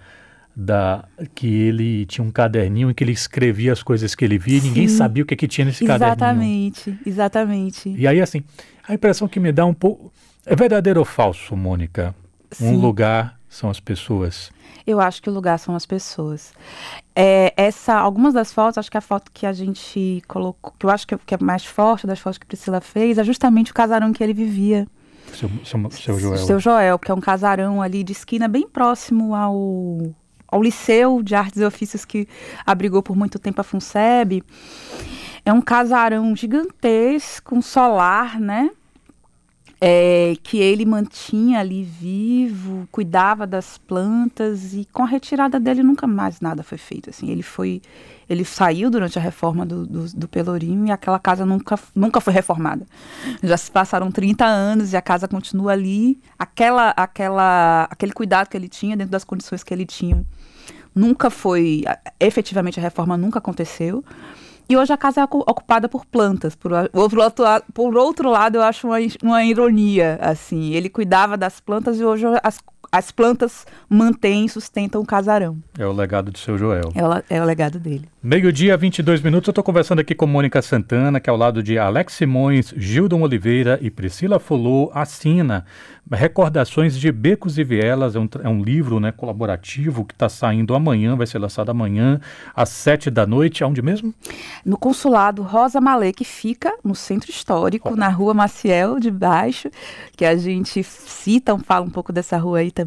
da 0.55 1.05
que 1.33 1.47
ele 1.47 2.05
tinha 2.05 2.25
um 2.25 2.31
caderninho 2.31 2.89
em 2.89 2.93
que 2.93 3.03
ele 3.03 3.11
escrevia 3.11 3.71
as 3.71 3.81
coisas 3.81 4.13
que 4.13 4.25
ele 4.25 4.37
via 4.37 4.59
Sim. 4.59 4.67
e 4.67 4.69
ninguém 4.69 4.87
sabia 4.87 5.23
o 5.23 5.25
que, 5.25 5.35
que 5.35 5.47
tinha 5.47 5.65
nesse 5.65 5.83
exatamente, 5.83 6.19
caderninho. 6.19 6.67
Exatamente, 6.67 7.09
exatamente. 7.09 7.95
E 7.97 8.07
aí, 8.07 8.21
assim, 8.21 8.43
a 8.87 8.93
impressão 8.93 9.27
que 9.27 9.39
me 9.39 9.51
dá 9.51 9.65
um 9.65 9.73
pouco. 9.73 10.11
É 10.45 10.55
verdadeiro 10.55 10.99
ou 10.99 11.05
falso, 11.05 11.55
Mônica? 11.55 12.13
Sim. 12.51 12.67
Um 12.67 12.77
lugar 12.77 13.39
são 13.47 13.69
as 13.69 13.79
pessoas. 13.79 14.51
Eu 14.85 14.99
acho 14.99 15.21
que 15.21 15.29
o 15.29 15.33
lugar 15.33 15.57
são 15.59 15.75
as 15.75 15.85
pessoas. 15.85 16.53
É, 17.15 17.53
essa, 17.55 17.93
algumas 17.93 18.33
das 18.33 18.51
fotos, 18.51 18.77
acho 18.77 18.89
que 18.89 18.97
a 18.97 19.01
foto 19.01 19.31
que 19.31 19.45
a 19.45 19.53
gente 19.53 20.21
colocou, 20.27 20.73
que 20.77 20.85
eu 20.85 20.89
acho 20.89 21.07
que, 21.07 21.17
que 21.17 21.35
é 21.35 21.37
mais 21.39 21.65
forte 21.65 22.07
das 22.07 22.19
fotos 22.19 22.37
que 22.37 22.45
Priscila 22.45 22.81
fez, 22.81 23.17
é 23.17 23.23
justamente 23.23 23.71
o 23.71 23.73
casarão 23.73 24.11
que 24.11 24.23
ele 24.23 24.33
vivia. 24.33 24.87
Seu, 25.33 25.49
seu, 25.63 25.91
seu 25.91 26.19
Joel. 26.19 26.37
Seu 26.37 26.59
Joel, 26.59 26.99
que 26.99 27.11
é 27.11 27.13
um 27.13 27.21
casarão 27.21 27.81
ali 27.81 28.03
de 28.03 28.11
esquina 28.11 28.47
bem 28.47 28.67
próximo 28.67 29.35
ao 29.35 30.13
ao 30.51 30.61
Liceu 30.61 31.23
de 31.23 31.33
Artes 31.33 31.61
e 31.61 31.65
Ofícios 31.65 32.03
que 32.03 32.27
abrigou 32.65 33.01
por 33.01 33.15
muito 33.15 33.39
tempo 33.39 33.61
a 33.61 33.63
FUNSEB. 33.63 34.43
É 35.45 35.53
um 35.53 35.61
casarão 35.61 36.35
gigantesco, 36.35 37.55
um 37.55 37.61
solar, 37.61 38.39
né? 38.39 38.69
É, 39.83 40.35
que 40.43 40.59
ele 40.59 40.85
mantinha 40.85 41.59
ali 41.59 41.83
vivo, 41.83 42.87
cuidava 42.91 43.47
das 43.47 43.79
plantas 43.79 44.75
e 44.75 44.85
com 44.93 45.01
a 45.01 45.07
retirada 45.07 45.59
dele 45.59 45.81
nunca 45.81 46.05
mais 46.05 46.39
nada 46.39 46.61
foi 46.61 46.77
feito. 46.77 47.09
Assim, 47.09 47.31
ele 47.31 47.41
foi, 47.41 47.81
ele 48.31 48.45
saiu 48.45 48.89
durante 48.89 49.19
a 49.19 49.21
reforma 49.21 49.65
do, 49.65 49.85
do, 49.85 50.05
do, 50.15 50.27
Pelourinho 50.27 50.87
e 50.87 50.91
aquela 50.91 51.19
casa 51.19 51.45
nunca, 51.45 51.77
nunca 51.93 52.21
foi 52.21 52.31
reformada. 52.31 52.85
Já 53.43 53.57
se 53.57 53.69
passaram 53.69 54.09
30 54.09 54.45
anos 54.45 54.93
e 54.93 54.97
a 54.97 55.01
casa 55.01 55.27
continua 55.27 55.73
ali. 55.73 56.17
Aquela, 56.39 56.91
aquela, 56.91 57.89
aquele 57.91 58.13
cuidado 58.13 58.47
que 58.47 58.55
ele 58.55 58.69
tinha 58.69 58.95
dentro 58.95 59.11
das 59.11 59.25
condições 59.25 59.63
que 59.63 59.73
ele 59.73 59.85
tinha 59.85 60.25
nunca 60.95 61.29
foi, 61.29 61.83
efetivamente 62.19 62.79
a 62.79 62.83
reforma 62.83 63.17
nunca 63.17 63.39
aconteceu. 63.39 64.01
E 64.69 64.77
hoje 64.77 64.93
a 64.93 64.97
casa 64.97 65.19
é 65.19 65.23
ocupada 65.25 65.89
por 65.89 66.05
plantas. 66.05 66.55
Por 66.55 66.71
outro, 66.93 67.43
lado, 67.43 67.65
por 67.73 67.97
outro 67.97 68.29
lado, 68.29 68.55
eu 68.55 68.61
acho 68.61 68.87
uma, 68.87 68.95
uma 69.21 69.43
ironia, 69.43 70.17
assim. 70.21 70.71
Ele 70.71 70.87
cuidava 70.87 71.35
das 71.35 71.59
plantas 71.59 71.99
e 71.99 72.05
hoje 72.05 72.25
as, 72.41 72.59
as 72.91 73.09
plantas 73.09 73.65
mantêm, 73.89 74.47
sustentam 74.47 75.01
o 75.01 75.05
casarão. 75.05 75.57
É 75.77 75.85
o 75.85 75.93
legado 75.93 76.29
de 76.29 76.39
seu 76.39 76.57
Joel. 76.57 76.91
É 76.93 77.07
o, 77.07 77.23
é 77.29 77.41
o 77.41 77.45
legado 77.45 77.79
dele. 77.79 78.09
Meio-dia, 78.21 78.75
22 78.75 79.21
minutos. 79.21 79.47
Eu 79.47 79.51
estou 79.51 79.63
conversando 79.63 79.99
aqui 79.99 80.13
com 80.13 80.27
Mônica 80.27 80.61
Santana, 80.61 81.19
que 81.19 81.29
é 81.29 81.31
ao 81.31 81.37
lado 81.37 81.63
de 81.63 81.79
Alex 81.79 82.13
Simões, 82.13 82.73
Gildon 82.75 83.21
Oliveira 83.21 83.79
e 83.81 83.89
Priscila 83.89 84.39
Folô, 84.39 84.91
assina 84.93 85.65
Recordações 86.11 86.99
de 86.99 87.11
Becos 87.11 87.57
e 87.57 87.63
Vielas. 87.63 88.15
É 88.15 88.19
um, 88.19 88.27
é 88.43 88.49
um 88.49 88.61
livro 88.61 88.99
né, 88.99 89.11
colaborativo 89.11 90.03
que 90.03 90.13
está 90.13 90.27
saindo 90.27 90.75
amanhã, 90.75 91.15
vai 91.15 91.25
ser 91.25 91.39
lançado 91.39 91.69
amanhã, 91.69 92.19
às 92.53 92.69
sete 92.69 93.09
da 93.09 93.25
noite. 93.25 93.63
Aonde 93.63 93.81
mesmo? 93.81 94.13
No 94.65 94.77
consulado 94.77 95.41
Rosa 95.41 95.79
Malê, 95.79 96.11
que 96.11 96.25
fica 96.25 96.73
no 96.83 96.93
centro 96.93 97.31
histórico, 97.31 97.91
oh. 97.93 97.95
na 97.95 98.09
rua 98.09 98.33
Maciel 98.33 98.99
de 98.99 99.09
Baixo, 99.09 99.69
que 100.17 100.25
a 100.25 100.35
gente 100.35 100.83
cita, 100.83 101.57
fala 101.59 101.85
um 101.85 101.89
pouco 101.89 102.11
dessa 102.11 102.37
rua 102.37 102.59
aí 102.59 102.71
também. 102.71 102.80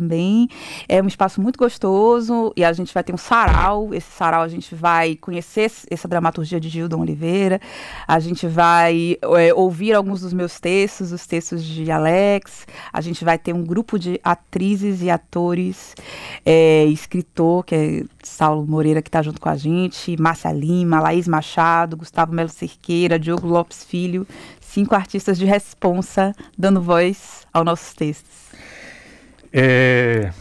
É 0.89 1.03
um 1.03 1.07
espaço 1.07 1.41
muito 1.41 1.59
gostoso 1.59 2.53
e 2.57 2.65
a 2.65 2.73
gente 2.73 2.93
vai 2.93 3.03
ter 3.03 3.13
um 3.13 3.19
sarau. 3.19 3.93
Esse 3.95 4.11
sarau 4.11 4.43
a 4.43 4.49
gente 4.49 4.75
vai 4.75 5.17
conhecer 5.17 5.71
essa 5.91 6.09
dramaturgia 6.09 6.61
de 6.61 6.69
Gildon 6.69 7.01
Oliveira, 7.01 7.61
a 8.07 8.19
gente 8.19 8.47
vai 8.47 9.17
é, 9.23 9.55
ouvir 9.55 9.95
alguns 9.95 10.21
dos 10.21 10.33
meus 10.33 10.59
textos, 10.61 11.13
os 11.13 11.27
textos 11.27 11.65
de 11.65 11.91
Alex, 11.91 12.67
a 12.93 13.01
gente 13.01 13.25
vai 13.25 13.39
ter 13.39 13.53
um 13.53 13.65
grupo 13.65 13.99
de 13.99 14.21
atrizes 14.23 15.03
e 15.03 15.11
atores, 15.11 15.95
é, 16.45 16.85
escritor, 16.87 17.65
que 17.65 17.75
é 17.75 18.05
Saulo 18.23 18.67
Moreira, 18.67 19.03
que 19.03 19.09
está 19.09 19.23
junto 19.23 19.41
com 19.41 19.49
a 19.49 19.57
gente, 19.57 20.21
Márcia 20.21 20.53
Lima, 20.53 21.01
Laís 21.01 21.29
Machado, 21.29 21.97
Gustavo 21.97 22.33
Melo 22.33 22.49
Cerqueira, 22.49 23.19
Diogo 23.19 23.47
Lopes 23.47 23.85
Filho, 23.85 24.27
cinco 24.61 24.95
artistas 24.95 25.39
de 25.39 25.45
responsa 25.45 26.35
dando 26.59 26.81
voz 26.81 27.47
aos 27.53 27.65
nossos 27.65 27.95
textos. 27.95 28.45
É, 29.55 30.33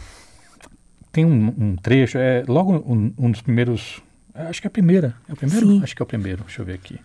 tem 1.12 1.24
um, 1.24 1.54
um, 1.56 1.76
trecho, 1.76 2.18
é 2.18 2.42
logo 2.48 2.74
um, 2.74 3.14
um 3.16 3.30
dos 3.30 3.40
primeiros 3.40 4.02
acho 4.34 4.60
que 4.60 4.66
é 4.66 4.68
a 4.68 4.70
primeira. 4.70 5.14
É 5.28 5.32
o 5.32 5.36
primeiro? 5.36 5.66
Sim. 5.66 5.80
Acho 5.82 5.94
que 5.94 6.02
é 6.02 6.04
o 6.04 6.06
primeiro. 6.06 6.42
Deixa 6.42 6.60
eu 6.60 6.66
ver 6.66 6.74
aqui. 6.74 6.98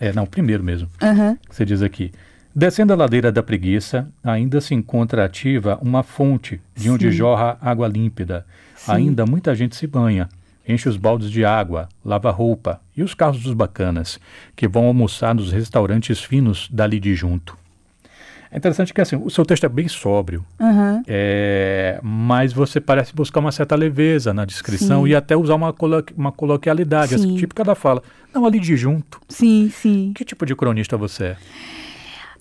É, 0.00 0.12
não, 0.12 0.24
o 0.24 0.26
primeiro 0.26 0.64
mesmo. 0.64 0.88
Uhum. 1.00 1.38
Você 1.48 1.64
diz 1.64 1.80
aqui. 1.80 2.10
Descendo 2.54 2.92
a 2.92 2.96
ladeira 2.96 3.32
da 3.32 3.42
preguiça, 3.42 4.08
ainda 4.22 4.60
se 4.60 4.74
encontra 4.74 5.24
ativa 5.24 5.78
uma 5.80 6.02
fonte 6.02 6.60
de 6.74 6.90
onde 6.90 7.10
Sim. 7.10 7.16
jorra 7.16 7.58
água 7.60 7.88
límpida. 7.88 8.46
Sim. 8.76 8.92
Ainda 8.92 9.26
muita 9.26 9.54
gente 9.54 9.74
se 9.76 9.86
banha, 9.86 10.28
enche 10.66 10.88
os 10.88 10.96
baldes 10.96 11.30
de 11.30 11.44
água, 11.44 11.88
lava 12.04 12.30
roupa 12.30 12.80
e 12.96 13.02
os 13.02 13.14
carros 13.14 13.42
dos 13.42 13.54
bacanas, 13.54 14.20
que 14.54 14.68
vão 14.68 14.86
almoçar 14.86 15.34
nos 15.34 15.50
restaurantes 15.50 16.22
finos 16.22 16.68
dali 16.70 17.00
de 17.00 17.14
junto. 17.14 17.56
É 18.54 18.56
interessante 18.56 18.94
que 18.94 19.00
assim, 19.00 19.16
o 19.16 19.28
seu 19.30 19.44
texto 19.44 19.64
é 19.64 19.68
bem 19.68 19.88
sóbrio, 19.88 20.46
Aham. 20.60 21.02
é, 21.08 21.98
mas 22.00 22.52
você 22.52 22.80
parece 22.80 23.12
buscar 23.12 23.40
uma 23.40 23.50
certa 23.50 23.74
leveza 23.74 24.32
na 24.32 24.44
descrição 24.44 25.02
Sim. 25.02 25.08
e 25.10 25.16
até 25.16 25.36
usar 25.36 25.56
uma, 25.56 25.72
colo 25.72 26.04
uma 26.16 26.30
coloquialidade, 26.30 27.18
Sim. 27.18 27.34
típica 27.34 27.64
da 27.64 27.74
fala. 27.74 28.00
Não, 28.32 28.46
ali 28.46 28.60
de 28.60 28.76
junto. 28.76 29.20
Sim, 29.28 29.72
sim. 29.74 30.12
Que 30.14 30.24
tipo 30.24 30.46
de 30.46 30.54
cronista 30.54 30.96
você 30.96 31.24
é? 31.24 31.36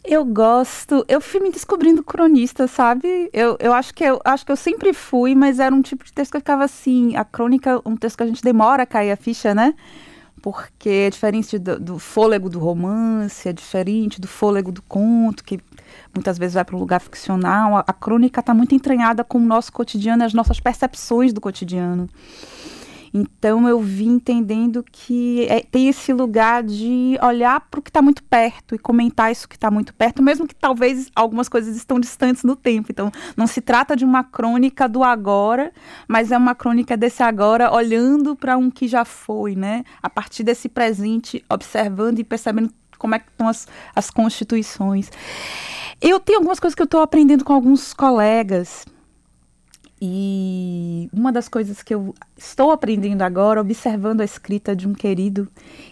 Eu 0.05 0.24
gosto. 0.24 1.03
Eu 1.08 1.20
fui 1.20 1.39
me 1.39 1.50
descobrindo 1.50 2.03
cronista, 2.03 2.67
sabe? 2.67 3.32
Eu, 3.34 3.58
eu 3.60 3.74
acho 3.74 3.91
que 3.91 4.03
eu 4.03 4.22
acho 4.24 4.46
que 4.46 4.51
eu 4.51 4.55
sempre 4.58 4.93
fui, 4.93 5.34
mas 5.34 5.60
era 5.60 5.74
um 5.74 5.82
tipo 5.82 6.05
de 6.05 6.13
texto 6.13 6.29
que 6.29 6.38
eu 6.38 6.41
ficava 6.41 6.63
assim. 6.63 7.15
A 7.15 7.25
crônica, 7.25 7.82
um 7.84 7.96
texto 7.98 8.17
que 8.17 8.24
a 8.24 8.27
gente 8.27 8.43
demora 8.43 8.84
a 8.84 8.86
cair 8.86 9.12
a 9.12 9.15
ficha, 9.15 9.55
né? 9.55 9.74
Porque 10.44 10.90
é 10.90 11.10
diferente 11.10 11.58
do, 11.58 11.80
do 11.80 11.98
fôlego 11.98 12.50
do 12.50 12.60
romance, 12.60 13.48
é 13.48 13.54
diferente 13.54 14.20
do 14.20 14.28
fôlego 14.28 14.74
do 14.74 14.82
conto, 14.82 15.42
que 15.42 15.58
muitas 16.14 16.38
vezes 16.38 16.56
vai 16.56 16.66
para 16.66 16.76
um 16.76 16.80
lugar 16.80 17.00
ficcional. 17.00 17.78
A, 17.78 17.86
a 17.88 17.94
crônica 17.94 18.42
está 18.42 18.54
muito 18.54 18.76
entranhada 18.76 19.24
com 19.24 19.38
o 19.38 19.42
nosso 19.42 19.72
cotidiano 19.72 20.22
as 20.22 20.34
nossas 20.34 20.60
percepções 20.60 21.32
do 21.32 21.40
cotidiano. 21.40 22.10
Então 23.13 23.67
eu 23.70 23.79
vim 23.79 24.15
entendendo 24.15 24.84
que 24.91 25.46
é- 25.48 25.62
tem 25.62 25.88
esse 25.88 26.12
lugar 26.12 26.63
de 26.63 27.17
olhar 27.22 27.62
para 27.62 27.79
o 27.79 27.84
que 27.84 27.91
está 27.91 28.01
muito 28.01 28.24
perto 28.24 28.74
e 28.74 28.79
comentar 28.79 29.32
isso 29.32 29.48
que 29.48 29.55
está 29.55 29.70
muito 29.70 29.93
perto, 29.93 30.24
mesmo 30.24 30.48
que 30.48 30.55
talvez 30.55 31.12
algumas 31.15 31.48
coisas 31.48 31.75
estão 31.75 32.00
distantes 32.00 32.43
no 32.43 32.55
tempo. 32.55 32.91
Então 32.91 33.12
não 33.38 33.46
se 33.46 33.62
trata 33.62 33.96
de 33.96 34.03
uma 34.03 34.24
crônica 34.24 34.89
do 34.89 35.03
agora, 35.03 35.72
mas 36.08 36.32
é 36.32 36.38
uma 36.38 36.55
crônica 36.55 36.98
desse 36.98 37.22
agora 37.22 37.72
olhando 37.72 38.36
para 38.36 38.58
um 38.58 38.72
que 38.72 38.88
já 38.88 39.05
foi, 39.05 39.55
né? 39.55 39.84
A 40.01 40.10
partir 40.10 40.43
desse 40.43 40.67
presente, 40.67 41.43
observando 41.50 42.17
e 42.17 42.24
percebendo 42.24 42.74
como 42.98 43.13
é 43.13 43.20
que 43.20 43.29
estão 43.29 43.48
as, 43.48 43.67
as 43.96 44.10
constituições. 44.10 45.12
Eu 46.01 46.20
tenho 46.20 46.39
algumas 46.39 46.60
coisas 46.60 46.74
que 46.74 46.82
eu 46.82 46.86
estou 46.86 47.01
aprendendo 47.01 47.43
com 47.43 47.53
alguns 47.53 47.93
colegas. 47.93 48.86
E 50.05 51.10
uma 51.13 51.31
das 51.31 51.48
coisas 51.48 51.81
que 51.81 51.95
eu 51.95 52.13
estou 52.38 52.72
aprendendo 52.72 53.22
agora, 53.22 53.62
observando 53.62 54.19
a 54.19 54.25
escrita 54.25 54.75
de 54.75 54.86
um 54.86 54.93
querido, 54.93 55.48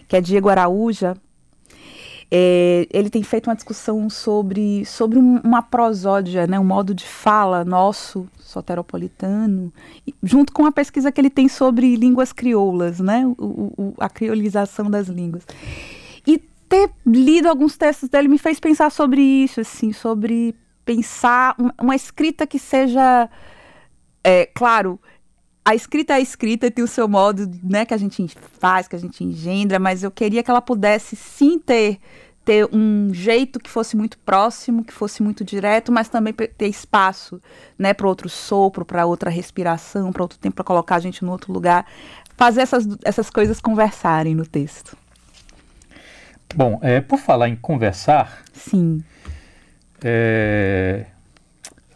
que 0.06 0.14
é 0.14 0.20
Diego 0.20 0.50
Araúja, 0.50 1.16
é, 2.30 2.86
ele 2.92 3.08
tem 3.08 3.22
feito 3.22 3.46
uma 3.48 3.56
discussão 3.56 4.10
sobre, 4.10 4.84
sobre 4.84 5.18
um- 5.18 5.40
uma 5.42 5.62
prosódia, 5.62 6.46
né, 6.46 6.60
um 6.60 6.64
modo 6.64 6.94
de 6.94 7.06
fala 7.06 7.64
nosso, 7.64 8.28
soteropolitano, 8.38 9.72
junto 10.22 10.52
com 10.52 10.66
a 10.66 10.72
pesquisa 10.72 11.10
que 11.10 11.18
ele 11.18 11.30
tem 11.30 11.48
sobre 11.48 11.96
línguas 11.96 12.34
crioulas, 12.34 13.00
né, 13.00 13.24
o- 13.38 13.72
o- 13.78 13.94
a 13.98 14.10
criolização 14.10 14.90
das 14.90 15.08
línguas. 15.08 15.46
E 16.26 16.36
ter 16.68 16.90
lido 17.06 17.48
alguns 17.48 17.78
textos 17.78 18.10
dele 18.10 18.28
me 18.28 18.36
fez 18.36 18.60
pensar 18.60 18.90
sobre 18.90 19.22
isso, 19.22 19.62
assim, 19.62 19.90
sobre 19.90 20.54
pensar 20.84 21.56
uma 21.80 21.96
escrita 21.96 22.46
que 22.46 22.58
seja, 22.58 23.30
é, 24.24 24.46
claro, 24.46 25.00
a 25.64 25.74
escrita 25.74 26.14
é 26.14 26.16
a 26.16 26.20
escrita 26.20 26.66
e 26.66 26.70
tem 26.70 26.84
o 26.84 26.88
seu 26.88 27.08
modo, 27.08 27.50
né, 27.62 27.84
que 27.84 27.94
a 27.94 27.96
gente 27.96 28.26
faz, 28.58 28.88
que 28.88 28.96
a 28.96 28.98
gente 28.98 29.22
engendra, 29.22 29.78
mas 29.78 30.02
eu 30.02 30.10
queria 30.10 30.42
que 30.42 30.50
ela 30.50 30.62
pudesse 30.62 31.16
sim 31.16 31.58
ter 31.58 31.98
ter 32.44 32.68
um 32.72 33.14
jeito 33.14 33.60
que 33.60 33.70
fosse 33.70 33.96
muito 33.96 34.18
próximo, 34.18 34.84
que 34.84 34.92
fosse 34.92 35.22
muito 35.22 35.44
direto, 35.44 35.92
mas 35.92 36.08
também 36.08 36.32
ter 36.32 36.66
espaço, 36.66 37.40
né, 37.78 37.94
para 37.94 38.08
outro 38.08 38.28
sopro, 38.28 38.84
para 38.84 39.06
outra 39.06 39.30
respiração, 39.30 40.12
para 40.12 40.22
outro 40.22 40.38
tempo, 40.38 40.56
para 40.56 40.64
colocar 40.64 40.96
a 40.96 40.98
gente 41.00 41.24
no 41.24 41.30
outro 41.30 41.52
lugar, 41.52 41.86
fazer 42.36 42.62
essas, 42.62 42.84
essas 43.04 43.30
coisas 43.30 43.60
conversarem 43.60 44.34
no 44.34 44.44
texto. 44.44 44.96
Bom, 46.54 46.78
é, 46.82 47.00
por 47.00 47.18
falar 47.18 47.48
em 47.48 47.56
conversar, 47.56 48.42
Sim. 48.52 49.02
é... 50.02 51.06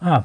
Ah, 0.00 0.24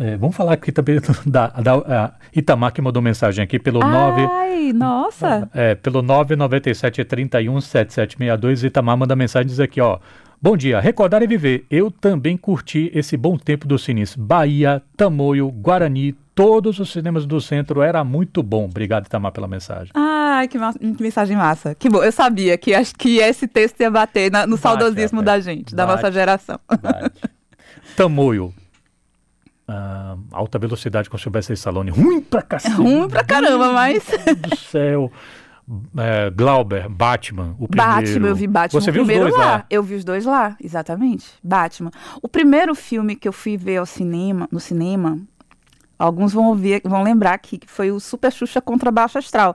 é, 0.00 0.16
vamos 0.16 0.34
falar 0.34 0.54
aqui 0.54 0.72
também 0.72 0.98
da, 1.26 1.48
da 1.48 1.74
a 1.74 2.12
Itamar 2.34 2.72
que 2.72 2.80
mandou 2.82 3.00
mensagem 3.02 3.42
aqui 3.44 3.58
pelo 3.58 3.80
9... 3.80 4.22
Ai, 4.30 4.72
nossa. 4.72 5.48
É, 5.54 5.74
pelo 5.74 6.02
997 6.02 7.04
31 7.04 7.60
7762, 7.60 8.64
Itamar 8.64 8.96
manda 8.96 9.14
mensagem 9.14 9.46
diz 9.48 9.60
aqui, 9.60 9.80
ó. 9.80 9.98
Bom 10.42 10.56
dia, 10.56 10.80
recordar 10.80 11.22
e 11.22 11.26
viver. 11.26 11.66
Eu 11.70 11.90
também 11.90 12.34
curti 12.36 12.90
esse 12.94 13.14
bom 13.14 13.36
tempo 13.36 13.68
dos 13.68 13.84
cines. 13.84 14.16
Bahia, 14.16 14.82
Tamoio, 14.96 15.50
Guarani, 15.50 16.14
todos 16.34 16.78
os 16.78 16.90
cinemas 16.90 17.26
do 17.26 17.38
centro 17.42 17.82
era 17.82 18.02
muito 18.02 18.42
bom. 18.42 18.64
Obrigado, 18.64 19.04
Itamar, 19.04 19.32
pela 19.32 19.46
mensagem. 19.46 19.90
Ai, 19.94 20.48
que, 20.48 20.58
que 20.96 21.02
mensagem 21.02 21.36
massa. 21.36 21.74
Que 21.74 21.90
bom. 21.90 22.02
Eu 22.02 22.10
sabia 22.10 22.56
que 22.56 22.72
acho 22.74 22.94
que 22.94 23.18
esse 23.18 23.46
texto 23.46 23.80
ia 23.82 23.90
bater 23.90 24.32
na- 24.32 24.46
no 24.46 24.56
Bate, 24.56 24.62
saudosismo 24.62 25.20
da 25.20 25.38
gente, 25.40 25.74
da 25.74 25.84
Bate. 25.84 25.96
nossa 26.02 26.10
geração. 26.10 26.58
Verdade. 26.70 27.12
Tamoio. 27.94 28.54
Ah, 29.72 30.16
alta 30.32 30.58
velocidade 30.58 31.08
com 31.08 31.16
Sylvester 31.16 31.54
Stallone. 31.54 31.90
Ruim 31.90 32.20
pra 32.20 32.42
cacete. 32.42 32.74
Ruim 32.74 33.08
pra 33.08 33.22
caramba, 33.22 33.72
mas. 33.72 34.02
Do 34.36 34.56
céu. 34.56 35.12
É, 35.96 36.28
Glauber, 36.30 36.88
Batman, 36.88 37.54
o 37.56 37.68
primeiro. 37.68 37.92
Batman, 38.00 38.26
eu 38.28 38.34
vi 38.34 38.46
Batman 38.48 38.80
Você 38.80 38.90
viu 38.90 39.02
os 39.02 39.08
dois 39.08 39.32
lá. 39.34 39.38
lá? 39.44 39.66
Eu 39.70 39.82
vi 39.84 39.94
os 39.94 40.04
dois 40.04 40.24
lá, 40.24 40.56
exatamente. 40.60 41.26
Batman. 41.44 41.92
O 42.20 42.28
primeiro 42.28 42.74
filme 42.74 43.14
que 43.14 43.28
eu 43.28 43.32
fui 43.32 43.56
ver 43.56 43.76
ao 43.76 43.86
cinema, 43.86 44.48
no 44.50 44.58
cinema, 44.58 45.16
alguns 45.96 46.32
vão 46.32 46.46
ouvir, 46.46 46.82
vão 46.84 47.04
lembrar 47.04 47.38
que 47.38 47.60
foi 47.68 47.92
o 47.92 48.00
Super 48.00 48.32
Xuxa 48.32 48.60
contra 48.60 48.90
Baixo 48.90 49.18
Astral. 49.18 49.54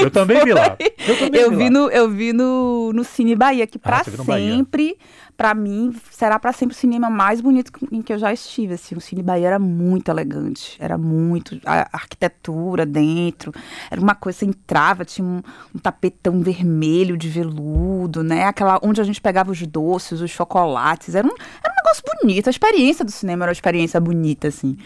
Eu 0.00 0.12
também 0.12 0.42
vi 0.44 0.52
lá. 0.52 0.76
Eu 0.78 1.18
também 1.18 1.40
Eu 1.40 1.50
vi 1.50 1.56
vi, 1.56 1.64
lá. 1.64 1.70
no, 1.70 1.90
eu 1.90 2.08
vi 2.08 2.32
no, 2.32 2.92
no 2.92 3.02
Cine 3.02 3.34
Bahia, 3.34 3.66
que 3.66 3.78
Ah, 3.82 4.02
pra 4.04 4.04
sempre, 4.24 4.96
pra 5.40 5.54
mim, 5.54 5.96
será 6.10 6.38
pra 6.38 6.52
sempre 6.52 6.76
o 6.76 6.78
cinema 6.78 7.08
mais 7.08 7.40
bonito 7.40 7.72
em 7.90 8.02
que 8.02 8.12
eu 8.12 8.18
já 8.18 8.30
estive. 8.30 8.74
Assim. 8.74 8.94
O 8.94 9.00
Cine 9.00 9.22
Bahia 9.22 9.46
era 9.46 9.58
muito 9.58 10.10
elegante, 10.10 10.76
era 10.78 10.98
muito. 10.98 11.58
A 11.64 11.88
arquitetura 11.94 12.84
dentro, 12.84 13.50
era 13.90 13.98
uma 13.98 14.14
coisa, 14.14 14.40
você 14.40 14.44
entrava, 14.44 15.02
tinha 15.02 15.26
um, 15.26 15.40
um 15.74 15.78
tapetão 15.78 16.42
vermelho 16.42 17.16
de 17.16 17.30
veludo, 17.30 18.22
né? 18.22 18.44
Aquela 18.44 18.78
onde 18.82 19.00
a 19.00 19.04
gente 19.04 19.18
pegava 19.18 19.50
os 19.50 19.66
doces, 19.66 20.20
os 20.20 20.30
chocolates. 20.30 21.14
Era 21.14 21.26
um, 21.26 21.30
era 21.32 21.72
um 21.72 21.76
negócio 21.76 22.02
bonito. 22.20 22.48
A 22.48 22.50
experiência 22.50 23.02
do 23.02 23.10
cinema 23.10 23.46
era 23.46 23.48
uma 23.48 23.54
experiência 23.54 23.98
bonita, 23.98 24.48
assim. 24.48 24.76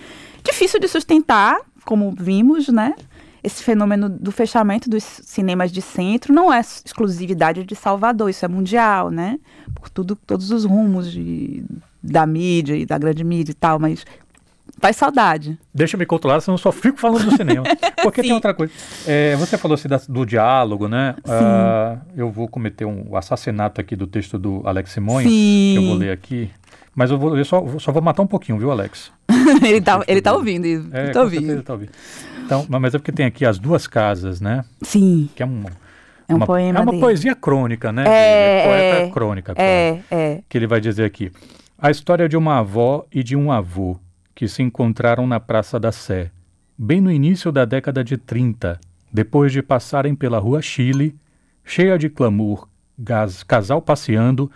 Difícil 0.44 0.78
de 0.78 0.86
sustentar, 0.86 1.58
como 1.84 2.14
vimos, 2.16 2.68
né? 2.68 2.94
Esse 3.44 3.62
fenômeno 3.62 4.08
do 4.08 4.32
fechamento 4.32 4.88
dos 4.88 5.04
cinemas 5.04 5.70
de 5.70 5.82
centro 5.82 6.32
não 6.32 6.50
é 6.50 6.60
exclusividade 6.60 7.62
de 7.62 7.74
Salvador, 7.76 8.30
isso 8.30 8.42
é 8.44 8.48
mundial, 8.48 9.10
né? 9.10 9.38
Por 9.74 9.90
tudo, 9.90 10.16
todos 10.16 10.50
os 10.50 10.64
rumos 10.64 11.12
de, 11.12 11.62
da 12.02 12.26
mídia 12.26 12.74
e 12.74 12.86
da 12.86 12.96
grande 12.96 13.22
mídia 13.22 13.52
e 13.52 13.54
tal, 13.54 13.78
mas 13.78 14.02
faz 14.80 14.96
saudade. 14.96 15.58
Deixa 15.74 15.94
eu 15.94 15.98
me 15.98 16.06
controlar, 16.06 16.40
senão 16.40 16.54
eu 16.54 16.58
só 16.58 16.72
fico 16.72 16.98
falando 16.98 17.24
do 17.26 17.36
cinema. 17.36 17.64
Porque 18.02 18.22
tem 18.22 18.30
Sim. 18.30 18.34
outra 18.34 18.54
coisa. 18.54 18.72
É, 19.06 19.36
você 19.36 19.58
falou 19.58 19.74
assim 19.74 19.88
da- 19.88 20.00
do 20.08 20.24
diálogo, 20.24 20.88
né? 20.88 21.14
Ah, 21.28 21.98
eu 22.16 22.30
vou 22.30 22.48
cometer 22.48 22.86
um 22.86 23.14
assassinato 23.14 23.78
aqui 23.78 23.94
do 23.94 24.06
texto 24.06 24.38
do 24.38 24.62
Alex 24.64 24.90
Simões, 24.90 25.26
que 25.28 25.74
eu 25.76 25.82
vou 25.82 25.92
Sim. 25.94 25.98
ler 26.00 26.12
aqui. 26.12 26.50
Mas 26.94 27.10
eu 27.10 27.18
vou 27.18 27.30
ler 27.30 27.44
só, 27.44 27.62
só 27.78 27.92
vou 27.92 28.00
matar 28.00 28.22
um 28.22 28.26
pouquinho, 28.26 28.56
viu, 28.56 28.70
Alex? 28.70 29.12
ele, 29.64 29.80
tá, 29.80 30.02
ele 30.06 30.20
tá 30.22 30.32
ouvindo, 30.34 30.66
Ivo. 30.66 30.88
É, 30.92 31.04
certeza 31.12 31.20
ouvindo. 31.22 31.62
tá 31.62 31.72
ouvindo. 31.72 31.92
Então, 32.44 32.66
mas 32.68 32.94
é 32.94 32.98
porque 32.98 33.12
tem 33.12 33.24
aqui 33.26 33.44
as 33.46 33.58
duas 33.58 33.86
casas, 33.86 34.40
né? 34.40 34.64
Sim, 34.82 35.28
Que 35.34 35.42
é 35.42 35.46
um, 35.46 35.64
é 36.28 36.32
um 36.34 36.36
uma, 36.36 36.46
poema 36.46 36.78
É 36.78 36.82
uma 36.82 36.90
dele. 36.92 37.00
poesia 37.02 37.34
crônica, 37.34 37.90
né? 37.92 38.04
É, 38.06 38.64
poeta 38.66 38.96
é, 39.06 39.10
crônica. 39.10 39.54
claro. 39.54 39.70
É, 39.70 40.00
é. 40.10 40.40
que 40.48 40.58
ele 40.58 40.66
vai 40.66 40.80
dizer 40.80 41.04
aqui. 41.04 41.30
A 41.78 41.90
história 41.90 42.28
de 42.28 42.36
uma 42.36 42.58
avó 42.58 43.06
e 43.12 43.22
de 43.22 43.34
um 43.36 43.50
avô 43.50 43.98
que 44.34 44.46
se 44.48 44.62
encontraram 44.62 45.26
na 45.26 45.38
Praça 45.40 45.78
da 45.80 45.90
Sé, 45.92 46.30
bem 46.76 47.00
no 47.00 47.10
início 47.10 47.50
da 47.52 47.64
década 47.64 48.02
de 48.04 48.16
30, 48.16 48.78
depois 49.12 49.52
de 49.52 49.62
passarem 49.62 50.14
pela 50.14 50.38
rua 50.38 50.60
Chile, 50.60 51.14
cheia 51.64 51.96
de 51.98 52.08
clamor, 52.10 52.68
gas- 52.98 53.42
casal 53.42 53.80
passeando, 53.80 54.50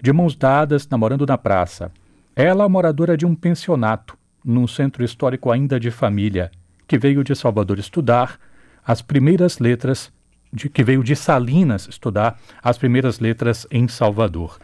de 0.00 0.12
mãos 0.12 0.36
dadas, 0.36 0.86
namorando 0.88 1.24
na 1.26 1.38
praça. 1.38 1.90
Ela, 2.36 2.68
moradora 2.68 3.16
de 3.16 3.24
um 3.26 3.34
pensionato, 3.34 4.16
num 4.44 4.66
centro 4.66 5.04
histórico 5.04 5.50
ainda 5.50 5.78
de 5.78 5.90
família, 5.90 6.50
que 6.86 6.98
veio 6.98 7.24
de 7.24 7.34
Salvador 7.34 7.78
estudar 7.78 8.38
as 8.84 9.00
primeiras 9.00 9.58
letras, 9.58 10.12
de, 10.52 10.68
que 10.68 10.82
veio 10.82 11.02
de 11.02 11.14
Salinas 11.14 11.88
estudar 11.88 12.38
as 12.62 12.76
primeiras 12.76 13.18
letras 13.20 13.66
em 13.70 13.88
Salvador. 13.88 14.58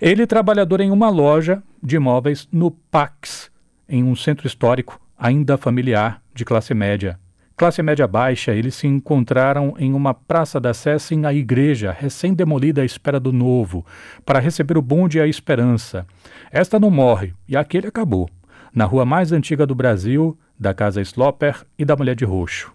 Ele 0.00 0.26
trabalhador 0.26 0.80
em 0.80 0.90
uma 0.90 1.10
loja 1.10 1.62
de 1.82 1.96
imóveis 1.96 2.48
no 2.50 2.70
Pax, 2.70 3.50
em 3.88 4.02
um 4.02 4.16
centro 4.16 4.46
histórico 4.46 5.00
ainda 5.18 5.58
familiar 5.58 6.22
de 6.34 6.44
classe 6.44 6.72
média. 6.72 7.20
classe 7.54 7.82
média 7.82 8.06
baixa, 8.06 8.52
eles 8.52 8.74
se 8.74 8.86
encontraram 8.86 9.74
em 9.78 9.92
uma 9.92 10.14
praça 10.14 10.58
da 10.58 10.72
Sé 10.72 10.98
sem 10.98 11.26
a 11.26 11.34
igreja, 11.34 11.92
recém-demolida 11.92 12.80
à 12.80 12.84
espera 12.86 13.20
do 13.20 13.30
novo, 13.30 13.84
para 14.24 14.40
receber 14.40 14.78
o 14.78 14.82
bonde 14.82 15.18
e 15.18 15.20
a 15.20 15.26
esperança. 15.26 16.06
Esta 16.50 16.80
não 16.80 16.90
morre, 16.90 17.34
e 17.46 17.54
aquele 17.54 17.88
acabou. 17.88 18.30
Na 18.74 18.84
rua 18.84 19.04
mais 19.04 19.32
antiga 19.32 19.66
do 19.66 19.74
Brasil, 19.74 20.38
da 20.58 20.74
casa 20.74 21.00
Sloper 21.00 21.64
e 21.78 21.84
da 21.84 21.96
Mulher 21.96 22.14
de 22.14 22.24
Roxo. 22.24 22.72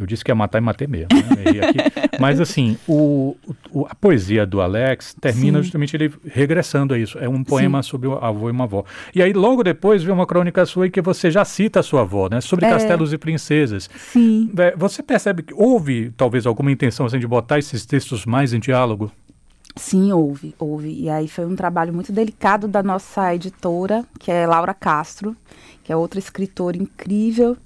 Eu 0.00 0.06
disse 0.06 0.24
que 0.24 0.30
ia 0.30 0.34
matar 0.34 0.56
e 0.56 0.60
matei 0.62 0.86
mesmo. 0.86 1.08
Né? 1.12 1.90
Mas 2.18 2.40
assim, 2.40 2.78
o, 2.88 3.36
o, 3.70 3.84
a 3.84 3.94
poesia 3.94 4.46
do 4.46 4.62
Alex 4.62 5.14
termina 5.20 5.58
Sim. 5.58 5.64
justamente 5.64 5.94
ele 5.94 6.10
regressando 6.24 6.94
a 6.94 6.98
isso. 6.98 7.18
É 7.18 7.28
um 7.28 7.44
poema 7.44 7.82
Sim. 7.82 7.90
sobre 7.90 8.08
o 8.08 8.14
avô 8.14 8.48
e 8.48 8.52
uma 8.52 8.64
avó. 8.64 8.82
E 9.14 9.22
aí 9.22 9.34
logo 9.34 9.62
depois 9.62 10.02
vem 10.02 10.14
uma 10.14 10.26
crônica 10.26 10.64
sua 10.64 10.86
em 10.86 10.90
que 10.90 11.02
você 11.02 11.30
já 11.30 11.44
cita 11.44 11.80
a 11.80 11.82
sua 11.82 12.00
avó, 12.00 12.30
né? 12.30 12.40
Sobre 12.40 12.64
é. 12.64 12.70
castelos 12.70 13.12
e 13.12 13.18
princesas. 13.18 13.90
Sim. 13.94 14.50
Você 14.78 15.02
percebe 15.02 15.42
que 15.42 15.52
houve 15.52 16.10
talvez 16.16 16.46
alguma 16.46 16.72
intenção 16.72 17.04
assim, 17.04 17.18
de 17.18 17.26
botar 17.26 17.58
esses 17.58 17.84
textos 17.84 18.24
mais 18.24 18.54
em 18.54 18.58
diálogo? 18.58 19.12
Sim, 19.80 20.12
houve, 20.12 20.54
houve. 20.58 20.92
E 20.92 21.08
aí 21.08 21.26
foi 21.26 21.46
um 21.46 21.56
trabalho 21.56 21.92
muito 21.92 22.12
delicado 22.12 22.68
da 22.68 22.82
nossa 22.82 23.34
editora, 23.34 24.04
que 24.18 24.30
é 24.30 24.46
Laura 24.46 24.74
Castro, 24.74 25.34
que 25.82 25.90
é 25.90 25.96
outra 25.96 26.18
escritora 26.18 26.76
incrível 26.76 27.56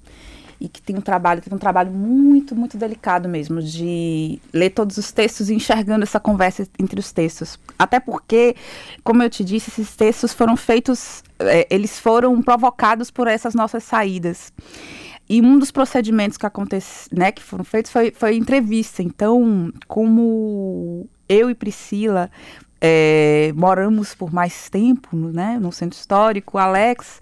e 0.59 0.69
que 0.69 0.81
tem 0.81 0.97
um 0.97 1.01
trabalho, 1.01 1.41
tem 1.41 1.53
um 1.53 1.57
trabalho 1.57 1.91
muito, 1.91 2.55
muito 2.55 2.77
delicado 2.77 3.27
mesmo, 3.27 3.61
de 3.61 4.39
ler 4.53 4.69
todos 4.69 4.95
os 4.95 5.11
textos 5.11 5.49
e 5.49 5.55
enxergando 5.55 6.03
essa 6.03 6.17
conversa 6.17 6.65
entre 6.79 7.01
os 7.01 7.11
textos. 7.11 7.59
Até 7.77 7.99
porque, 7.99 8.55
como 9.03 9.21
eu 9.21 9.29
te 9.29 9.43
disse, 9.43 9.69
esses 9.69 9.93
textos 9.93 10.31
foram 10.31 10.55
feitos, 10.55 11.21
é, 11.37 11.67
eles 11.69 11.99
foram 11.99 12.41
provocados 12.41 13.11
por 13.11 13.27
essas 13.27 13.53
nossas 13.53 13.83
saídas. 13.83 14.53
E 15.27 15.41
um 15.41 15.57
dos 15.57 15.71
procedimentos 15.71 16.37
que 16.37 16.45
acontece, 16.45 17.09
né, 17.11 17.31
que 17.31 17.41
foram 17.41 17.63
feitos 17.63 17.91
foi, 17.91 18.11
foi 18.11 18.35
entrevista. 18.35 19.01
Então, 19.01 19.71
como 19.87 21.07
eu 21.27 21.49
e 21.49 21.55
Priscila 21.55 22.29
é, 22.79 23.51
moramos 23.55 24.13
por 24.13 24.31
mais 24.31 24.69
tempo, 24.69 25.15
né, 25.15 25.57
no 25.59 25.71
centro 25.71 25.97
histórico, 25.97 26.57
Alex 26.57 27.19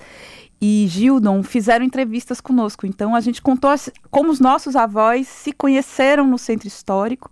e 0.65 0.85
Gildon 0.87 1.43
fizeram 1.43 1.83
entrevistas 1.83 2.39
conosco. 2.39 2.85
Então 2.87 3.13
a 3.13 3.19
gente 3.19 3.41
contou 3.41 3.69
como 4.09 4.31
os 4.31 4.39
nossos 4.39 4.77
avós 4.77 5.27
se 5.27 5.51
conheceram 5.51 6.25
no 6.25 6.37
centro 6.37 6.67
histórico. 6.67 7.29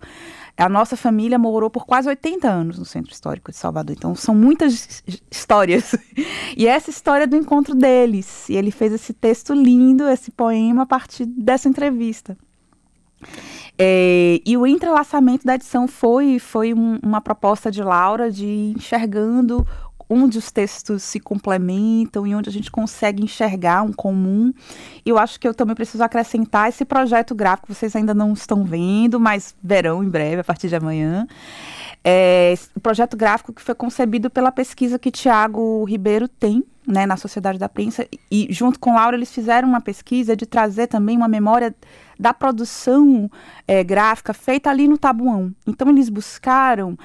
A 0.61 0.69
nossa 0.69 0.95
família 0.95 1.39
morou 1.39 1.69
por 1.69 1.85
quase 1.85 2.07
80 2.07 2.47
anos 2.47 2.77
no 2.77 2.85
centro 2.85 3.11
histórico 3.11 3.51
de 3.51 3.57
Salvador. 3.57 3.95
Então 3.97 4.13
são 4.15 4.35
muitas 4.35 5.03
histórias. 5.29 5.95
E 6.57 6.67
essa 6.67 6.89
história 6.89 7.25
do 7.25 7.35
encontro 7.35 7.73
deles. 7.73 8.49
E 8.49 8.55
ele 8.55 8.71
fez 8.71 8.91
esse 8.91 9.13
texto 9.13 9.53
lindo, 9.53 10.07
esse 10.07 10.29
poema 10.29 10.83
a 10.83 10.85
partir 10.85 11.25
dessa 11.25 11.69
entrevista. 11.69 12.37
É, 13.77 14.41
e 14.45 14.57
o 14.57 14.67
entrelaçamento 14.67 15.45
da 15.45 15.55
edição 15.55 15.87
foi, 15.87 16.39
foi 16.39 16.73
um, 16.73 16.99
uma 17.01 17.21
proposta 17.21 17.71
de 17.71 17.81
Laura 17.81 18.29
de 18.29 18.73
enxergando 18.75 19.65
onde 20.11 20.37
os 20.37 20.51
textos 20.51 21.03
se 21.03 21.21
complementam 21.21 22.27
e 22.27 22.35
onde 22.35 22.49
a 22.49 22.51
gente 22.51 22.69
consegue 22.69 23.23
enxergar 23.23 23.81
um 23.81 23.93
comum. 23.93 24.53
Eu 25.05 25.17
acho 25.17 25.39
que 25.39 25.47
eu 25.47 25.53
também 25.53 25.73
preciso 25.73 26.03
acrescentar 26.03 26.67
esse 26.67 26.83
projeto 26.83 27.33
gráfico, 27.33 27.73
vocês 27.73 27.95
ainda 27.95 28.13
não 28.13 28.33
estão 28.33 28.65
vendo, 28.65 29.21
mas 29.21 29.55
verão 29.63 30.03
em 30.03 30.09
breve, 30.09 30.41
a 30.41 30.43
partir 30.43 30.67
de 30.67 30.75
amanhã. 30.75 31.25
É, 32.03 32.53
o 32.75 32.79
projeto 32.81 33.15
gráfico 33.15 33.53
que 33.53 33.61
foi 33.61 33.73
concebido 33.73 34.29
pela 34.29 34.51
pesquisa 34.51 34.99
que 34.99 35.11
Tiago 35.11 35.85
Ribeiro 35.85 36.27
tem 36.27 36.65
né, 36.87 37.05
na 37.05 37.15
Sociedade 37.15 37.59
da 37.59 37.69
Prensa, 37.69 38.07
e 38.29 38.47
junto 38.49 38.79
com 38.79 38.95
Laura 38.95 39.15
eles 39.15 39.31
fizeram 39.31 39.67
uma 39.67 39.81
pesquisa 39.81 40.35
de 40.35 40.45
trazer 40.45 40.87
também 40.87 41.15
uma 41.15 41.27
memória 41.27 41.75
da 42.19 42.33
produção 42.33 43.29
é, 43.67 43.83
gráfica 43.83 44.33
feita 44.33 44.69
ali 44.69 44.87
no 44.87 44.97
Tabuão. 44.97 45.53
Então 45.67 45.89
eles 45.89 46.09
buscaram 46.09 46.97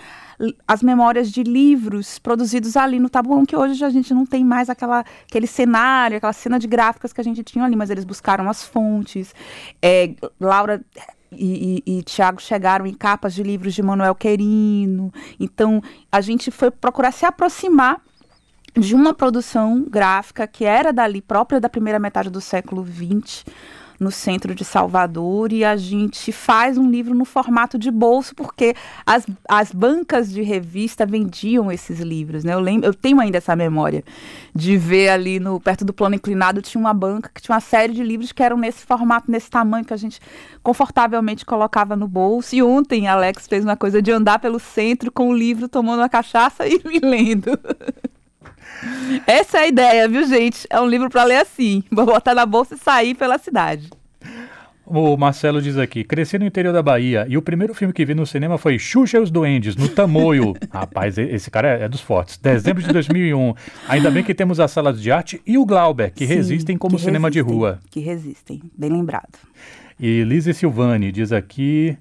as 0.66 0.82
memórias 0.82 1.30
de 1.30 1.42
livros 1.42 2.18
produzidos 2.18 2.76
ali 2.76 2.98
no 2.98 3.08
Tabuão, 3.08 3.46
que 3.46 3.56
hoje 3.56 3.82
a 3.84 3.90
gente 3.90 4.12
não 4.12 4.26
tem 4.26 4.44
mais 4.44 4.68
aquela, 4.68 5.04
aquele 5.28 5.46
cenário, 5.46 6.18
aquela 6.18 6.32
cena 6.32 6.58
de 6.58 6.66
gráficas 6.66 7.12
que 7.12 7.20
a 7.20 7.24
gente 7.24 7.42
tinha 7.42 7.64
ali, 7.64 7.76
mas 7.76 7.90
eles 7.90 8.04
buscaram 8.04 8.48
as 8.48 8.62
fontes. 8.62 9.34
É, 9.80 10.14
Laura 10.38 10.84
e, 11.32 11.82
e, 11.86 11.98
e 11.98 12.02
Tiago 12.02 12.40
chegaram 12.40 12.86
em 12.86 12.94
capas 12.94 13.34
de 13.34 13.42
livros 13.42 13.74
de 13.74 13.82
Manuel 13.82 14.14
Querino. 14.14 15.12
Então, 15.40 15.82
a 16.10 16.20
gente 16.20 16.50
foi 16.50 16.70
procurar 16.70 17.12
se 17.12 17.24
aproximar 17.24 18.00
de 18.76 18.94
uma 18.94 19.14
produção 19.14 19.84
gráfica 19.88 20.46
que 20.46 20.64
era 20.64 20.92
dali 20.92 21.22
própria 21.22 21.60
da 21.60 21.68
primeira 21.68 21.98
metade 21.98 22.30
do 22.30 22.40
século 22.40 22.86
XX, 22.86 23.44
no 23.98 24.10
centro 24.10 24.54
de 24.54 24.64
Salvador 24.64 25.52
e 25.52 25.64
a 25.64 25.76
gente 25.76 26.30
faz 26.32 26.76
um 26.76 26.88
livro 26.88 27.14
no 27.14 27.24
formato 27.24 27.78
de 27.78 27.90
bolso, 27.90 28.34
porque 28.34 28.74
as, 29.04 29.26
as 29.48 29.72
bancas 29.72 30.30
de 30.30 30.42
revista 30.42 31.06
vendiam 31.06 31.72
esses 31.72 32.00
livros, 32.00 32.44
né? 32.44 32.54
Eu, 32.54 32.60
lembro, 32.60 32.86
eu 32.86 32.94
tenho 32.94 33.20
ainda 33.20 33.38
essa 33.38 33.56
memória 33.56 34.04
de 34.54 34.76
ver 34.76 35.08
ali 35.08 35.40
no 35.40 35.58
perto 35.60 35.84
do 35.84 35.92
plano 35.92 36.14
inclinado 36.14 36.62
tinha 36.62 36.80
uma 36.80 36.94
banca 36.94 37.30
que 37.32 37.40
tinha 37.40 37.54
uma 37.54 37.60
série 37.60 37.92
de 37.92 38.02
livros 38.02 38.32
que 38.32 38.42
eram 38.42 38.56
nesse 38.56 38.84
formato, 38.84 39.30
nesse 39.30 39.50
tamanho 39.50 39.84
que 39.84 39.94
a 39.94 39.96
gente 39.96 40.20
confortavelmente 40.62 41.44
colocava 41.44 41.96
no 41.96 42.08
bolso. 42.08 42.54
E 42.54 42.62
ontem 42.62 43.08
Alex 43.08 43.46
fez 43.46 43.64
uma 43.64 43.76
coisa 43.76 44.02
de 44.02 44.10
andar 44.10 44.38
pelo 44.38 44.58
centro 44.58 45.10
com 45.10 45.28
o 45.28 45.34
livro 45.34 45.68
tomando 45.68 46.00
uma 46.00 46.08
cachaça 46.08 46.66
e 46.66 46.80
me 46.84 46.98
lendo. 47.02 47.58
Essa 49.26 49.58
é 49.58 49.60
a 49.62 49.68
ideia, 49.68 50.08
viu, 50.08 50.26
gente? 50.26 50.66
É 50.70 50.80
um 50.80 50.86
livro 50.86 51.08
para 51.08 51.24
ler 51.24 51.38
assim. 51.38 51.82
Vou 51.90 52.06
botar 52.06 52.34
na 52.34 52.46
bolsa 52.46 52.74
e 52.74 52.78
sair 52.78 53.14
pela 53.14 53.38
cidade. 53.38 53.90
O 54.86 55.16
Marcelo 55.16 55.60
diz 55.60 55.76
aqui: 55.76 56.04
cresci 56.04 56.38
no 56.38 56.46
interior 56.46 56.72
da 56.72 56.82
Bahia 56.82 57.26
e 57.28 57.36
o 57.36 57.42
primeiro 57.42 57.74
filme 57.74 57.92
que 57.92 58.04
vi 58.04 58.14
no 58.14 58.24
cinema 58.24 58.56
foi 58.56 58.78
Xuxa 58.78 59.18
e 59.18 59.20
os 59.20 59.32
Duendes, 59.32 59.74
no 59.74 59.88
Tamoio. 59.88 60.54
Rapaz, 60.70 61.18
esse 61.18 61.50
cara 61.50 61.80
é, 61.80 61.84
é, 61.84 61.88
dos 61.88 62.00
fortes. 62.00 62.36
Dezembro 62.36 62.82
de 62.82 62.92
2001. 62.92 63.54
Ainda 63.88 64.10
bem 64.12 64.22
que 64.22 64.32
temos 64.32 64.60
as 64.60 64.70
salas 64.70 65.02
de 65.02 65.10
arte 65.10 65.42
e 65.44 65.58
o 65.58 65.66
Glauber, 65.66 66.12
que 66.12 66.24
Sim, 66.24 66.34
resistem 66.34 66.78
como 66.78 66.96
que 66.96 67.02
cinema 67.02 67.28
resistem, 67.28 67.44
de 67.44 67.56
rua. 67.56 67.80
Que 67.90 67.98
resistem, 67.98 68.62
bem 68.78 68.90
lembrado. 68.90 69.38
E 69.98 70.22
Lise 70.22 70.54
Silvani 70.54 71.10
diz 71.10 71.32
aqui: 71.32 71.98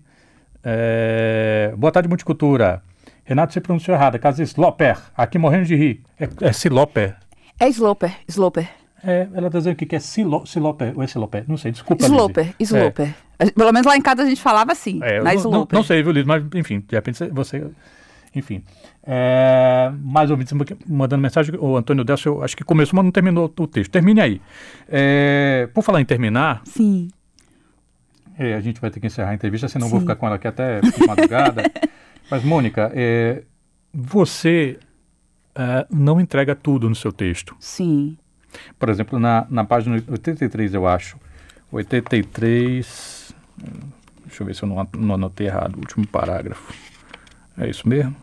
é... 0.63 1.73
Boa 1.77 1.91
tarde, 1.91 2.07
Multicultura. 2.07 2.83
Renato 3.25 3.53
se 3.53 3.59
pronunciou 3.59 3.97
errado, 3.97 4.19
casa 4.19 4.43
Sloper, 4.43 4.97
aqui 5.17 5.37
morrendo 5.37 5.65
de 5.65 5.75
rir. 5.75 6.03
É, 6.19 6.29
é 6.47 6.53
Siloper. 6.53 7.15
É 7.59 7.67
Sloper, 7.69 8.15
Sloper. 8.27 8.69
É, 9.03 9.27
ela 9.33 9.47
está 9.47 9.59
dizendo 9.59 9.75
que 9.75 9.95
é 9.95 9.99
silo, 9.99 10.45
Siloper, 10.45 10.93
ou 10.95 11.03
é 11.03 11.07
Siloper, 11.07 11.43
não 11.47 11.57
sei, 11.57 11.71
desculpa. 11.71 12.05
Sloper, 12.05 12.53
Sloper. 12.59 13.13
É. 13.39 13.49
Pelo 13.49 13.73
menos 13.73 13.85
lá 13.85 13.97
em 13.97 14.01
casa 14.01 14.21
a 14.21 14.25
gente 14.25 14.41
falava 14.41 14.71
assim, 14.71 14.99
é, 15.01 15.21
na 15.21 15.33
não, 15.33 15.51
não, 15.51 15.67
não, 15.71 15.83
sei, 15.83 16.01
viu, 16.03 16.11
Liz, 16.11 16.25
mas 16.25 16.43
enfim, 16.53 16.83
de 16.87 16.95
repente 16.95 17.27
você... 17.29 17.65
Enfim, 18.33 18.63
é, 19.03 19.91
mais 20.01 20.29
ouvintes 20.29 20.53
mandando 20.85 21.21
mensagem, 21.21 21.55
o 21.57 21.77
Antônio 21.77 22.03
Décio, 22.03 22.43
acho 22.43 22.55
que 22.55 22.65
começou, 22.65 22.97
mas 22.97 23.05
não 23.05 23.11
terminou 23.11 23.45
o 23.57 23.67
texto. 23.67 23.91
Termine 23.91 24.19
aí. 24.19 24.41
É, 24.89 25.69
por 25.73 25.83
falar 25.83 26.01
em 26.01 26.05
terminar... 26.05 26.61
Sim. 26.65 27.07
É, 28.37 28.53
a 28.53 28.61
gente 28.61 28.81
vai 28.81 28.89
ter 28.89 28.99
que 28.99 29.07
encerrar 29.07 29.31
a 29.31 29.33
entrevista, 29.33 29.67
senão 29.67 29.87
Sim. 29.87 29.91
vou 29.91 29.99
ficar 30.01 30.15
com 30.15 30.27
ela 30.27 30.35
aqui 30.35 30.47
até 30.47 30.81
madrugada. 31.07 31.63
Mas, 32.29 32.43
Mônica, 32.43 32.91
é, 32.93 33.43
você 33.93 34.77
é, 35.55 35.87
não 35.89 36.19
entrega 36.19 36.55
tudo 36.55 36.89
no 36.89 36.95
seu 36.95 37.11
texto. 37.11 37.55
Sim. 37.59 38.17
Por 38.77 38.89
exemplo, 38.89 39.19
na, 39.19 39.45
na 39.49 39.63
página 39.63 40.01
83, 40.07 40.73
eu 40.73 40.87
acho. 40.87 41.17
83. 41.71 43.33
Deixa 44.25 44.43
eu 44.43 44.47
ver 44.47 44.55
se 44.55 44.63
eu 44.63 44.69
não, 44.69 44.87
não 44.97 45.15
anotei 45.15 45.47
errado 45.47 45.75
o 45.75 45.79
último 45.79 46.05
parágrafo. 46.07 46.73
É 47.57 47.69
isso 47.69 47.87
mesmo? 47.87 48.15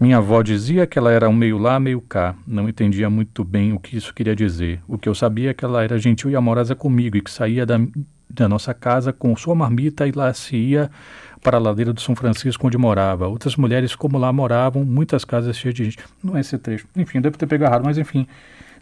Minha 0.00 0.16
avó 0.16 0.40
dizia 0.40 0.86
que 0.86 0.98
ela 0.98 1.12
era 1.12 1.28
um 1.28 1.32
meio 1.34 1.58
lá, 1.58 1.78
meio 1.78 2.00
cá. 2.00 2.34
Não 2.46 2.66
entendia 2.66 3.10
muito 3.10 3.44
bem 3.44 3.74
o 3.74 3.78
que 3.78 3.98
isso 3.98 4.14
queria 4.14 4.34
dizer. 4.34 4.80
O 4.88 4.96
que 4.96 5.06
eu 5.06 5.14
sabia 5.14 5.50
é 5.50 5.54
que 5.54 5.62
ela 5.62 5.84
era 5.84 5.98
gentil 5.98 6.30
e 6.30 6.34
amorosa 6.34 6.74
comigo 6.74 7.18
e 7.18 7.20
que 7.20 7.30
saía 7.30 7.66
da, 7.66 7.78
da 8.30 8.48
nossa 8.48 8.72
casa 8.72 9.12
com 9.12 9.36
sua 9.36 9.54
marmita 9.54 10.08
e 10.08 10.12
lá 10.12 10.32
se 10.32 10.56
ia 10.56 10.90
para 11.42 11.58
a 11.58 11.60
ladeira 11.60 11.92
do 11.92 12.00
São 12.00 12.16
Francisco, 12.16 12.66
onde 12.66 12.78
morava. 12.78 13.28
Outras 13.28 13.56
mulheres, 13.56 13.94
como 13.94 14.16
lá 14.16 14.32
moravam, 14.32 14.86
muitas 14.86 15.22
casas 15.22 15.54
cheias 15.58 15.74
de 15.74 15.84
gente. 15.84 15.98
Não 16.24 16.34
é 16.34 16.40
esse 16.40 16.56
trecho. 16.56 16.86
Enfim, 16.96 17.20
devo 17.20 17.36
ter 17.36 17.46
pegado 17.46 17.70
errado, 17.70 17.84
mas 17.84 17.98
enfim. 17.98 18.26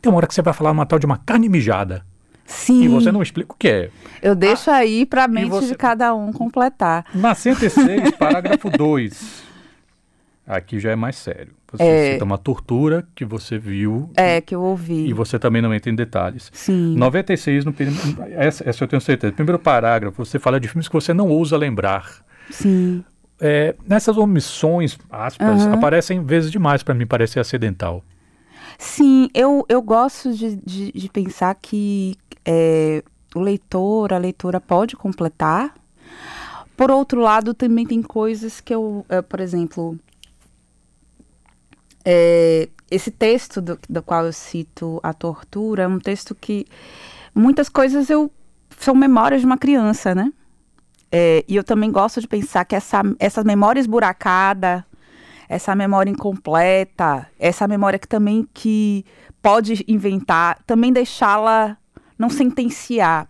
Tem 0.01 0.13
uma 0.13 0.19
hora 0.19 0.27
que 0.29 0.35
você 0.35 0.43
vai 0.43 0.55
falar 0.55 0.71
uma 0.71 0.87
tal 0.87 1.01
de 1.01 1.07
uma 1.07 1.19
carne 1.19 1.49
mijada. 1.49 2.07
Sim. 2.47 2.85
E 2.85 2.89
você 2.89 3.11
não 3.11 3.23
explica 3.23 3.53
o 3.53 3.57
que 3.57 3.69
é. 3.69 3.91
Eu 4.23 4.37
deixo 4.37 4.71
ah, 4.71 4.77
aí 4.77 5.05
para 5.05 5.25
a 5.25 5.29
mente 5.29 5.51
você... 5.51 5.67
de 5.67 5.75
cada 5.75 6.15
um 6.15 6.33
completar. 6.33 7.07
Na 7.13 7.35
106, 7.35 8.13
parágrafo 8.13 8.71
2. 8.71 9.48
Aqui 10.49 10.81
já 10.81 10.91
é 10.91 10.97
mais 10.97 11.17
sério. 11.17 11.53
Você 11.71 11.83
é... 11.83 12.13
cita 12.13 12.25
uma 12.25 12.39
tortura 12.39 13.07
que 13.15 13.23
você 13.23 13.59
viu. 13.59 14.11
É, 14.17 14.41
que 14.41 14.55
eu 14.55 14.63
ouvi. 14.63 15.07
E 15.07 15.13
você 15.13 15.39
também 15.39 15.61
não 15.61 15.75
entra 15.75 15.91
em 15.91 15.95
detalhes. 15.95 16.51
Sim. 16.55 16.97
96, 16.97 17.67
no, 17.67 17.75
essa, 18.31 18.67
essa 18.67 18.83
eu 18.83 18.89
tenho 18.89 19.01
certeza. 19.03 19.35
Primeiro 19.35 19.59
parágrafo, 19.59 20.25
você 20.25 20.39
fala 20.39 20.59
de 20.59 20.67
filmes 20.67 20.89
que 20.89 20.95
você 20.95 21.13
não 21.13 21.29
ousa 21.29 21.59
lembrar. 21.59 22.25
Sim. 22.51 23.05
É, 23.39 23.75
nessas 23.87 24.17
omissões, 24.17 24.99
aspas, 25.11 25.65
uhum. 25.65 25.75
aparecem 25.75 26.25
vezes 26.25 26.51
demais 26.51 26.83
para 26.83 26.95
mim 26.95 27.07
parecer 27.07 27.39
acidental. 27.39 28.03
Sim, 28.79 29.29
eu, 29.35 29.67
eu 29.69 29.83
gosto 29.83 30.33
de, 30.33 30.57
de, 30.57 30.93
de 30.93 31.09
pensar 31.11 31.55
que 31.57 32.17
é, 32.45 33.03
o 33.35 33.41
leitor, 33.41 34.15
a 34.15 34.19
leitora 34.19 34.61
pode 34.61 34.97
completar. 34.97 35.75
Por 36.75 36.91
outro 36.91 37.21
lado, 37.21 37.53
também 37.53 37.85
tem 37.85 38.01
coisas 38.01 38.61
que 38.61 38.75
eu, 38.75 39.05
eu 39.09 39.23
por 39.23 39.41
exemplo, 39.41 39.99
é, 42.11 42.71
esse 42.91 43.11
texto 43.11 43.61
do, 43.61 43.79
do 43.87 44.03
qual 44.03 44.25
eu 44.25 44.33
cito 44.33 44.99
a 45.03 45.13
tortura 45.13 45.83
é 45.83 45.87
um 45.87 45.99
texto 45.99 46.35
que 46.35 46.67
muitas 47.35 47.69
coisas 47.69 48.09
eu 48.09 48.31
são 48.79 48.95
memórias 48.95 49.43
de 49.43 49.47
uma 49.47 49.59
criança, 49.59 50.15
né? 50.15 50.33
É, 51.13 51.45
e 51.47 51.55
eu 51.55 51.63
também 51.63 51.93
gosto 51.93 52.19
de 52.19 52.27
pensar 52.27 52.65
que 52.65 52.75
essa, 52.75 53.03
essa 53.19 53.45
memória 53.45 53.79
esburacada, 53.79 54.87
essa 55.51 55.75
memória 55.75 56.11
incompleta, 56.11 57.29
essa 57.39 57.69
memória 57.69 57.99
que 57.99 58.09
também 58.09 58.49
que 58.55 59.05
pode 59.43 59.85
inventar, 59.87 60.63
também 60.67 60.91
deixá-la 60.91 61.77
não 62.19 62.31
sentenciar. 62.31 63.29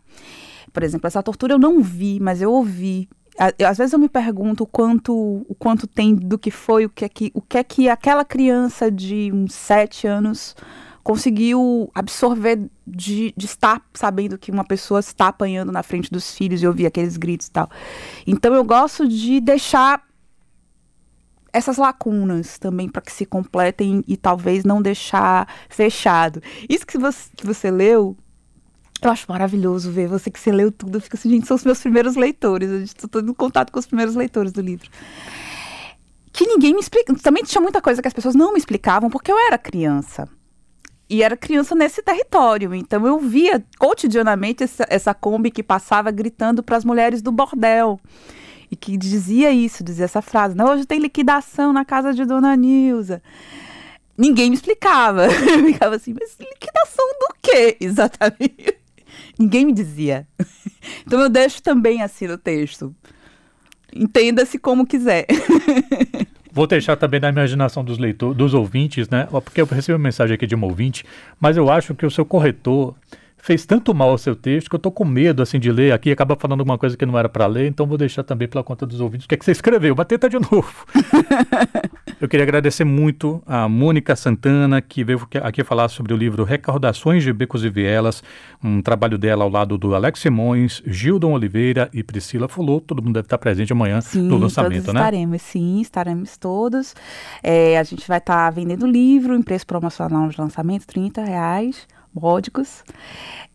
Por 0.72 0.84
exemplo, 0.84 1.08
essa 1.08 1.22
tortura 1.22 1.54
eu 1.54 1.58
não 1.58 1.82
vi, 1.82 2.20
mas 2.20 2.40
eu 2.40 2.52
ouvi. 2.52 3.08
Às 3.38 3.78
vezes 3.78 3.92
eu 3.92 3.98
me 3.98 4.08
pergunto 4.08 4.64
o 4.64 4.66
quanto, 4.66 5.14
o 5.48 5.54
quanto 5.54 5.86
tem 5.86 6.14
do 6.14 6.36
que 6.36 6.50
foi, 6.50 6.84
o 6.84 6.90
que 6.90 7.04
é 7.04 7.08
que, 7.08 7.30
o 7.32 7.40
que, 7.40 7.56
é 7.56 7.62
que 7.62 7.88
aquela 7.88 8.24
criança 8.24 8.90
de 8.90 9.30
uns 9.32 9.54
sete 9.54 10.06
anos 10.08 10.56
conseguiu 11.04 11.90
absorver 11.94 12.68
de, 12.86 13.32
de, 13.34 13.46
estar 13.46 13.80
sabendo 13.94 14.36
que 14.36 14.50
uma 14.50 14.64
pessoa 14.64 15.00
está 15.00 15.28
apanhando 15.28 15.72
na 15.72 15.82
frente 15.82 16.10
dos 16.10 16.34
filhos 16.34 16.62
e 16.62 16.66
ouvir 16.66 16.84
aqueles 16.84 17.16
gritos 17.16 17.46
e 17.46 17.50
tal. 17.50 17.70
Então 18.26 18.52
eu 18.52 18.64
gosto 18.64 19.08
de 19.08 19.40
deixar 19.40 20.02
essas 21.52 21.78
lacunas 21.78 22.58
também 22.58 22.88
para 22.88 23.00
que 23.00 23.12
se 23.12 23.24
completem 23.24 24.04
e 24.06 24.16
talvez 24.16 24.64
não 24.64 24.82
deixar 24.82 25.48
fechado. 25.68 26.42
Isso 26.68 26.86
que 26.86 26.98
você, 26.98 27.30
que 27.34 27.46
você 27.46 27.70
leu, 27.70 28.16
eu 29.02 29.10
acho 29.10 29.26
maravilhoso 29.28 29.90
ver 29.90 30.08
você 30.08 30.30
que 30.30 30.38
você 30.38 30.50
leu 30.50 30.72
tudo. 30.72 30.96
Eu 30.96 31.00
fico 31.00 31.16
assim, 31.16 31.30
gente, 31.30 31.46
são 31.46 31.56
os 31.56 31.64
meus 31.64 31.80
primeiros 31.80 32.16
leitores. 32.16 32.70
Eu 32.70 32.82
estou 32.82 33.20
em 33.20 33.34
contato 33.34 33.70
com 33.70 33.78
os 33.78 33.86
primeiros 33.86 34.14
leitores 34.14 34.52
do 34.52 34.60
livro. 34.60 34.88
Que 36.32 36.46
ninguém 36.46 36.74
me 36.74 36.80
explica. 36.80 37.14
Também 37.16 37.44
tinha 37.44 37.60
muita 37.60 37.80
coisa 37.80 38.02
que 38.02 38.08
as 38.08 38.14
pessoas 38.14 38.34
não 38.34 38.52
me 38.52 38.58
explicavam 38.58 39.10
porque 39.10 39.30
eu 39.30 39.38
era 39.38 39.58
criança. 39.58 40.28
E 41.10 41.22
era 41.22 41.36
criança 41.36 41.74
nesse 41.74 42.02
território. 42.02 42.74
Então 42.74 43.06
eu 43.06 43.18
via 43.18 43.64
cotidianamente 43.78 44.62
essa, 44.62 44.86
essa 44.88 45.14
Kombi 45.14 45.50
que 45.50 45.62
passava 45.62 46.10
gritando 46.10 46.62
para 46.62 46.76
as 46.76 46.84
mulheres 46.84 47.22
do 47.22 47.32
bordel 47.32 47.98
e 48.70 48.76
que 48.76 48.96
dizia 48.96 49.50
isso, 49.50 49.82
dizia 49.82 50.04
essa 50.04 50.20
frase: 50.20 50.54
não, 50.54 50.70
hoje 50.70 50.84
tem 50.84 50.98
liquidação 50.98 51.72
na 51.72 51.84
casa 51.84 52.12
de 52.12 52.24
Dona 52.24 52.54
Nilza. 52.56 53.22
Ninguém 54.16 54.50
me 54.50 54.56
explicava. 54.56 55.26
Eu 55.30 55.64
ficava 55.64 55.96
assim, 55.96 56.14
mas 56.18 56.36
liquidação 56.38 57.06
do 57.20 57.34
quê 57.40 57.76
exatamente? 57.80 58.77
Ninguém 59.38 59.66
me 59.66 59.72
dizia. 59.72 60.26
Então 61.06 61.20
eu 61.20 61.28
deixo 61.28 61.62
também 61.62 62.02
assim 62.02 62.26
no 62.26 62.36
texto. 62.36 62.94
Entenda-se 63.94 64.58
como 64.58 64.86
quiser. 64.86 65.26
Vou 66.52 66.66
deixar 66.66 66.96
também 66.96 67.20
na 67.20 67.30
imaginação 67.30 67.82
dos 67.84 67.98
leitores, 67.98 68.36
dos 68.36 68.54
ouvintes, 68.54 69.08
né? 69.08 69.26
Porque 69.30 69.60
eu 69.60 69.66
recebi 69.66 69.94
uma 69.94 70.02
mensagem 70.02 70.34
aqui 70.34 70.46
de 70.46 70.54
um 70.54 70.64
ouvinte, 70.64 71.04
mas 71.40 71.56
eu 71.56 71.70
acho 71.70 71.94
que 71.94 72.04
o 72.04 72.10
seu 72.10 72.24
corretor 72.24 72.94
fez 73.36 73.64
tanto 73.64 73.94
mal 73.94 74.10
ao 74.10 74.18
seu 74.18 74.34
texto 74.34 74.68
que 74.68 74.76
eu 74.76 74.80
tô 74.80 74.90
com 74.90 75.04
medo 75.04 75.42
assim 75.42 75.58
de 75.58 75.70
ler 75.70 75.92
aqui 75.92 76.10
e 76.10 76.12
acaba 76.12 76.36
falando 76.36 76.60
alguma 76.60 76.76
coisa 76.76 76.96
que 76.96 77.06
não 77.06 77.18
era 77.18 77.28
para 77.28 77.46
ler, 77.46 77.68
então 77.68 77.86
vou 77.86 77.96
deixar 77.96 78.22
também 78.22 78.48
pela 78.48 78.64
conta 78.64 78.84
dos 78.84 79.00
ouvintes 79.00 79.24
o 79.24 79.28
que 79.28 79.34
é 79.34 79.38
que 79.38 79.44
você 79.44 79.52
escreveu. 79.52 79.94
Mas 79.96 80.06
tenta 80.06 80.28
de 80.28 80.38
novo. 80.38 80.86
eu 82.20 82.28
queria 82.28 82.44
agradecer 82.44 82.84
muito 82.84 83.40
a 83.46 83.68
Mônica 83.68 84.16
Santana, 84.16 84.80
que 84.80 85.04
veio 85.04 85.20
aqui 85.42 85.62
falar 85.62 85.88
sobre 85.88 86.12
o 86.12 86.16
livro 86.16 86.42
Recordações 86.42 87.22
de 87.22 87.32
Becos 87.32 87.64
e 87.64 87.70
Vielas, 87.70 88.22
um 88.62 88.82
trabalho 88.82 89.16
dela 89.16 89.44
ao 89.44 89.50
lado 89.50 89.78
do 89.78 89.94
Alex 89.94 90.20
Simões, 90.20 90.82
Gildon 90.84 91.32
Oliveira 91.32 91.88
e 91.92 92.02
Priscila 92.02 92.48
Fulô. 92.48 92.80
Todo 92.80 93.00
mundo 93.02 93.14
deve 93.14 93.26
estar 93.26 93.38
presente 93.38 93.72
amanhã 93.72 94.00
sim, 94.00 94.22
no 94.22 94.36
lançamento, 94.36 94.86
todos 94.86 94.94
né? 94.94 95.00
Estaremos, 95.00 95.42
sim, 95.42 95.80
estaremos 95.80 96.36
todos. 96.36 96.94
É, 97.42 97.78
a 97.78 97.84
gente 97.84 98.06
vai 98.08 98.18
estar 98.18 98.50
vendendo 98.50 98.84
o 98.84 98.90
livro 98.90 99.34
em 99.36 99.42
preço 99.42 99.66
promocional 99.66 100.28
de 100.28 100.40
lançamento, 100.40 100.86
30 100.86 101.22
reais 101.22 101.86
módicos. 102.20 102.82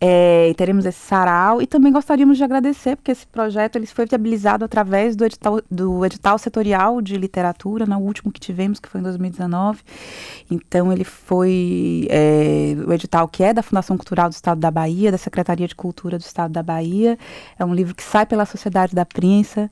É, 0.06 0.54
teremos 0.58 0.86
esse 0.86 0.99
sarau 0.99 1.62
e 1.62 1.67
também 1.67 1.91
gostaríamos 1.91 2.38
de 2.38 2.43
agradecer 2.43 2.97
porque 2.97 3.12
esse 3.12 3.26
projeto 3.26 3.78
ele 3.78 3.86
foi 3.86 4.06
viabilizado 4.06 4.65
através 4.65 5.15
do 5.15 5.23
edital, 5.23 5.62
do 5.71 6.06
edital 6.06 6.38
setorial 6.38 7.02
de 7.02 7.15
literatura, 7.15 7.86
no 7.86 7.91
né, 7.91 7.97
último 7.97 8.30
que 8.32 8.39
tivemos, 8.39 8.80
que 8.80 8.89
foi 8.89 8.99
em 8.99 9.04
2019. 9.04 9.80
Então 10.52 10.91
ele 10.91 11.06
foi 11.06 12.08
é, 12.10 12.76
o 12.86 12.91
edital 12.91 13.28
que 13.30 13.43
é 13.43 13.54
da 13.54 13.63
Fundação 13.63 13.95
Cultural 13.95 14.28
do 14.28 14.34
Estado 14.34 14.60
da 14.60 14.69
Bahia, 14.69 15.12
da 15.12 15.17
Secretaria 15.17 15.67
de 15.67 15.76
Cultura 15.76 16.17
do 16.17 16.21
Estado 16.21 16.52
da 16.52 16.62
Bahia. 16.62 17.17
É 17.58 17.63
um 17.63 17.73
livro 17.73 17.95
que 17.95 18.04
sai 18.04 18.26
pela 18.26 18.45
Sociedade 18.45 18.93
da 18.93 19.06
Prensa. 19.06 19.69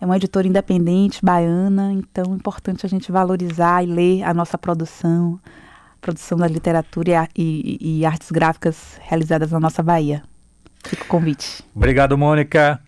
É 0.00 0.04
uma 0.04 0.16
editora 0.16 0.48
independente, 0.48 1.24
baiana, 1.24 1.92
então 1.92 2.32
é 2.32 2.36
importante 2.36 2.84
a 2.84 2.88
gente 2.88 3.12
valorizar 3.12 3.84
e 3.84 3.86
ler 3.86 4.24
a 4.24 4.34
nossa 4.34 4.58
produção, 4.58 5.38
produção 6.02 6.36
da 6.36 6.48
literatura 6.48 7.28
e, 7.34 7.78
e, 7.80 8.00
e 8.00 8.04
artes 8.04 8.30
gráficas 8.30 8.98
realizadas 9.00 9.52
na 9.52 9.60
nossa 9.60 9.82
Bahia. 9.82 10.22
Fica 10.84 11.04
o 11.04 11.06
convite. 11.06 11.64
Obrigado, 11.74 12.18
Mônica. 12.18 12.78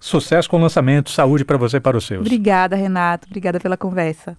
Sucesso 0.00 0.50
com 0.50 0.58
o 0.58 0.60
lançamento, 0.60 1.10
saúde 1.10 1.44
para 1.44 1.56
você 1.56 1.78
e 1.78 1.80
para 1.80 1.96
os 1.96 2.04
seus. 2.04 2.20
Obrigada, 2.20 2.76
Renato. 2.76 3.26
Obrigada 3.26 3.58
pela 3.58 3.76
conversa. 3.76 4.36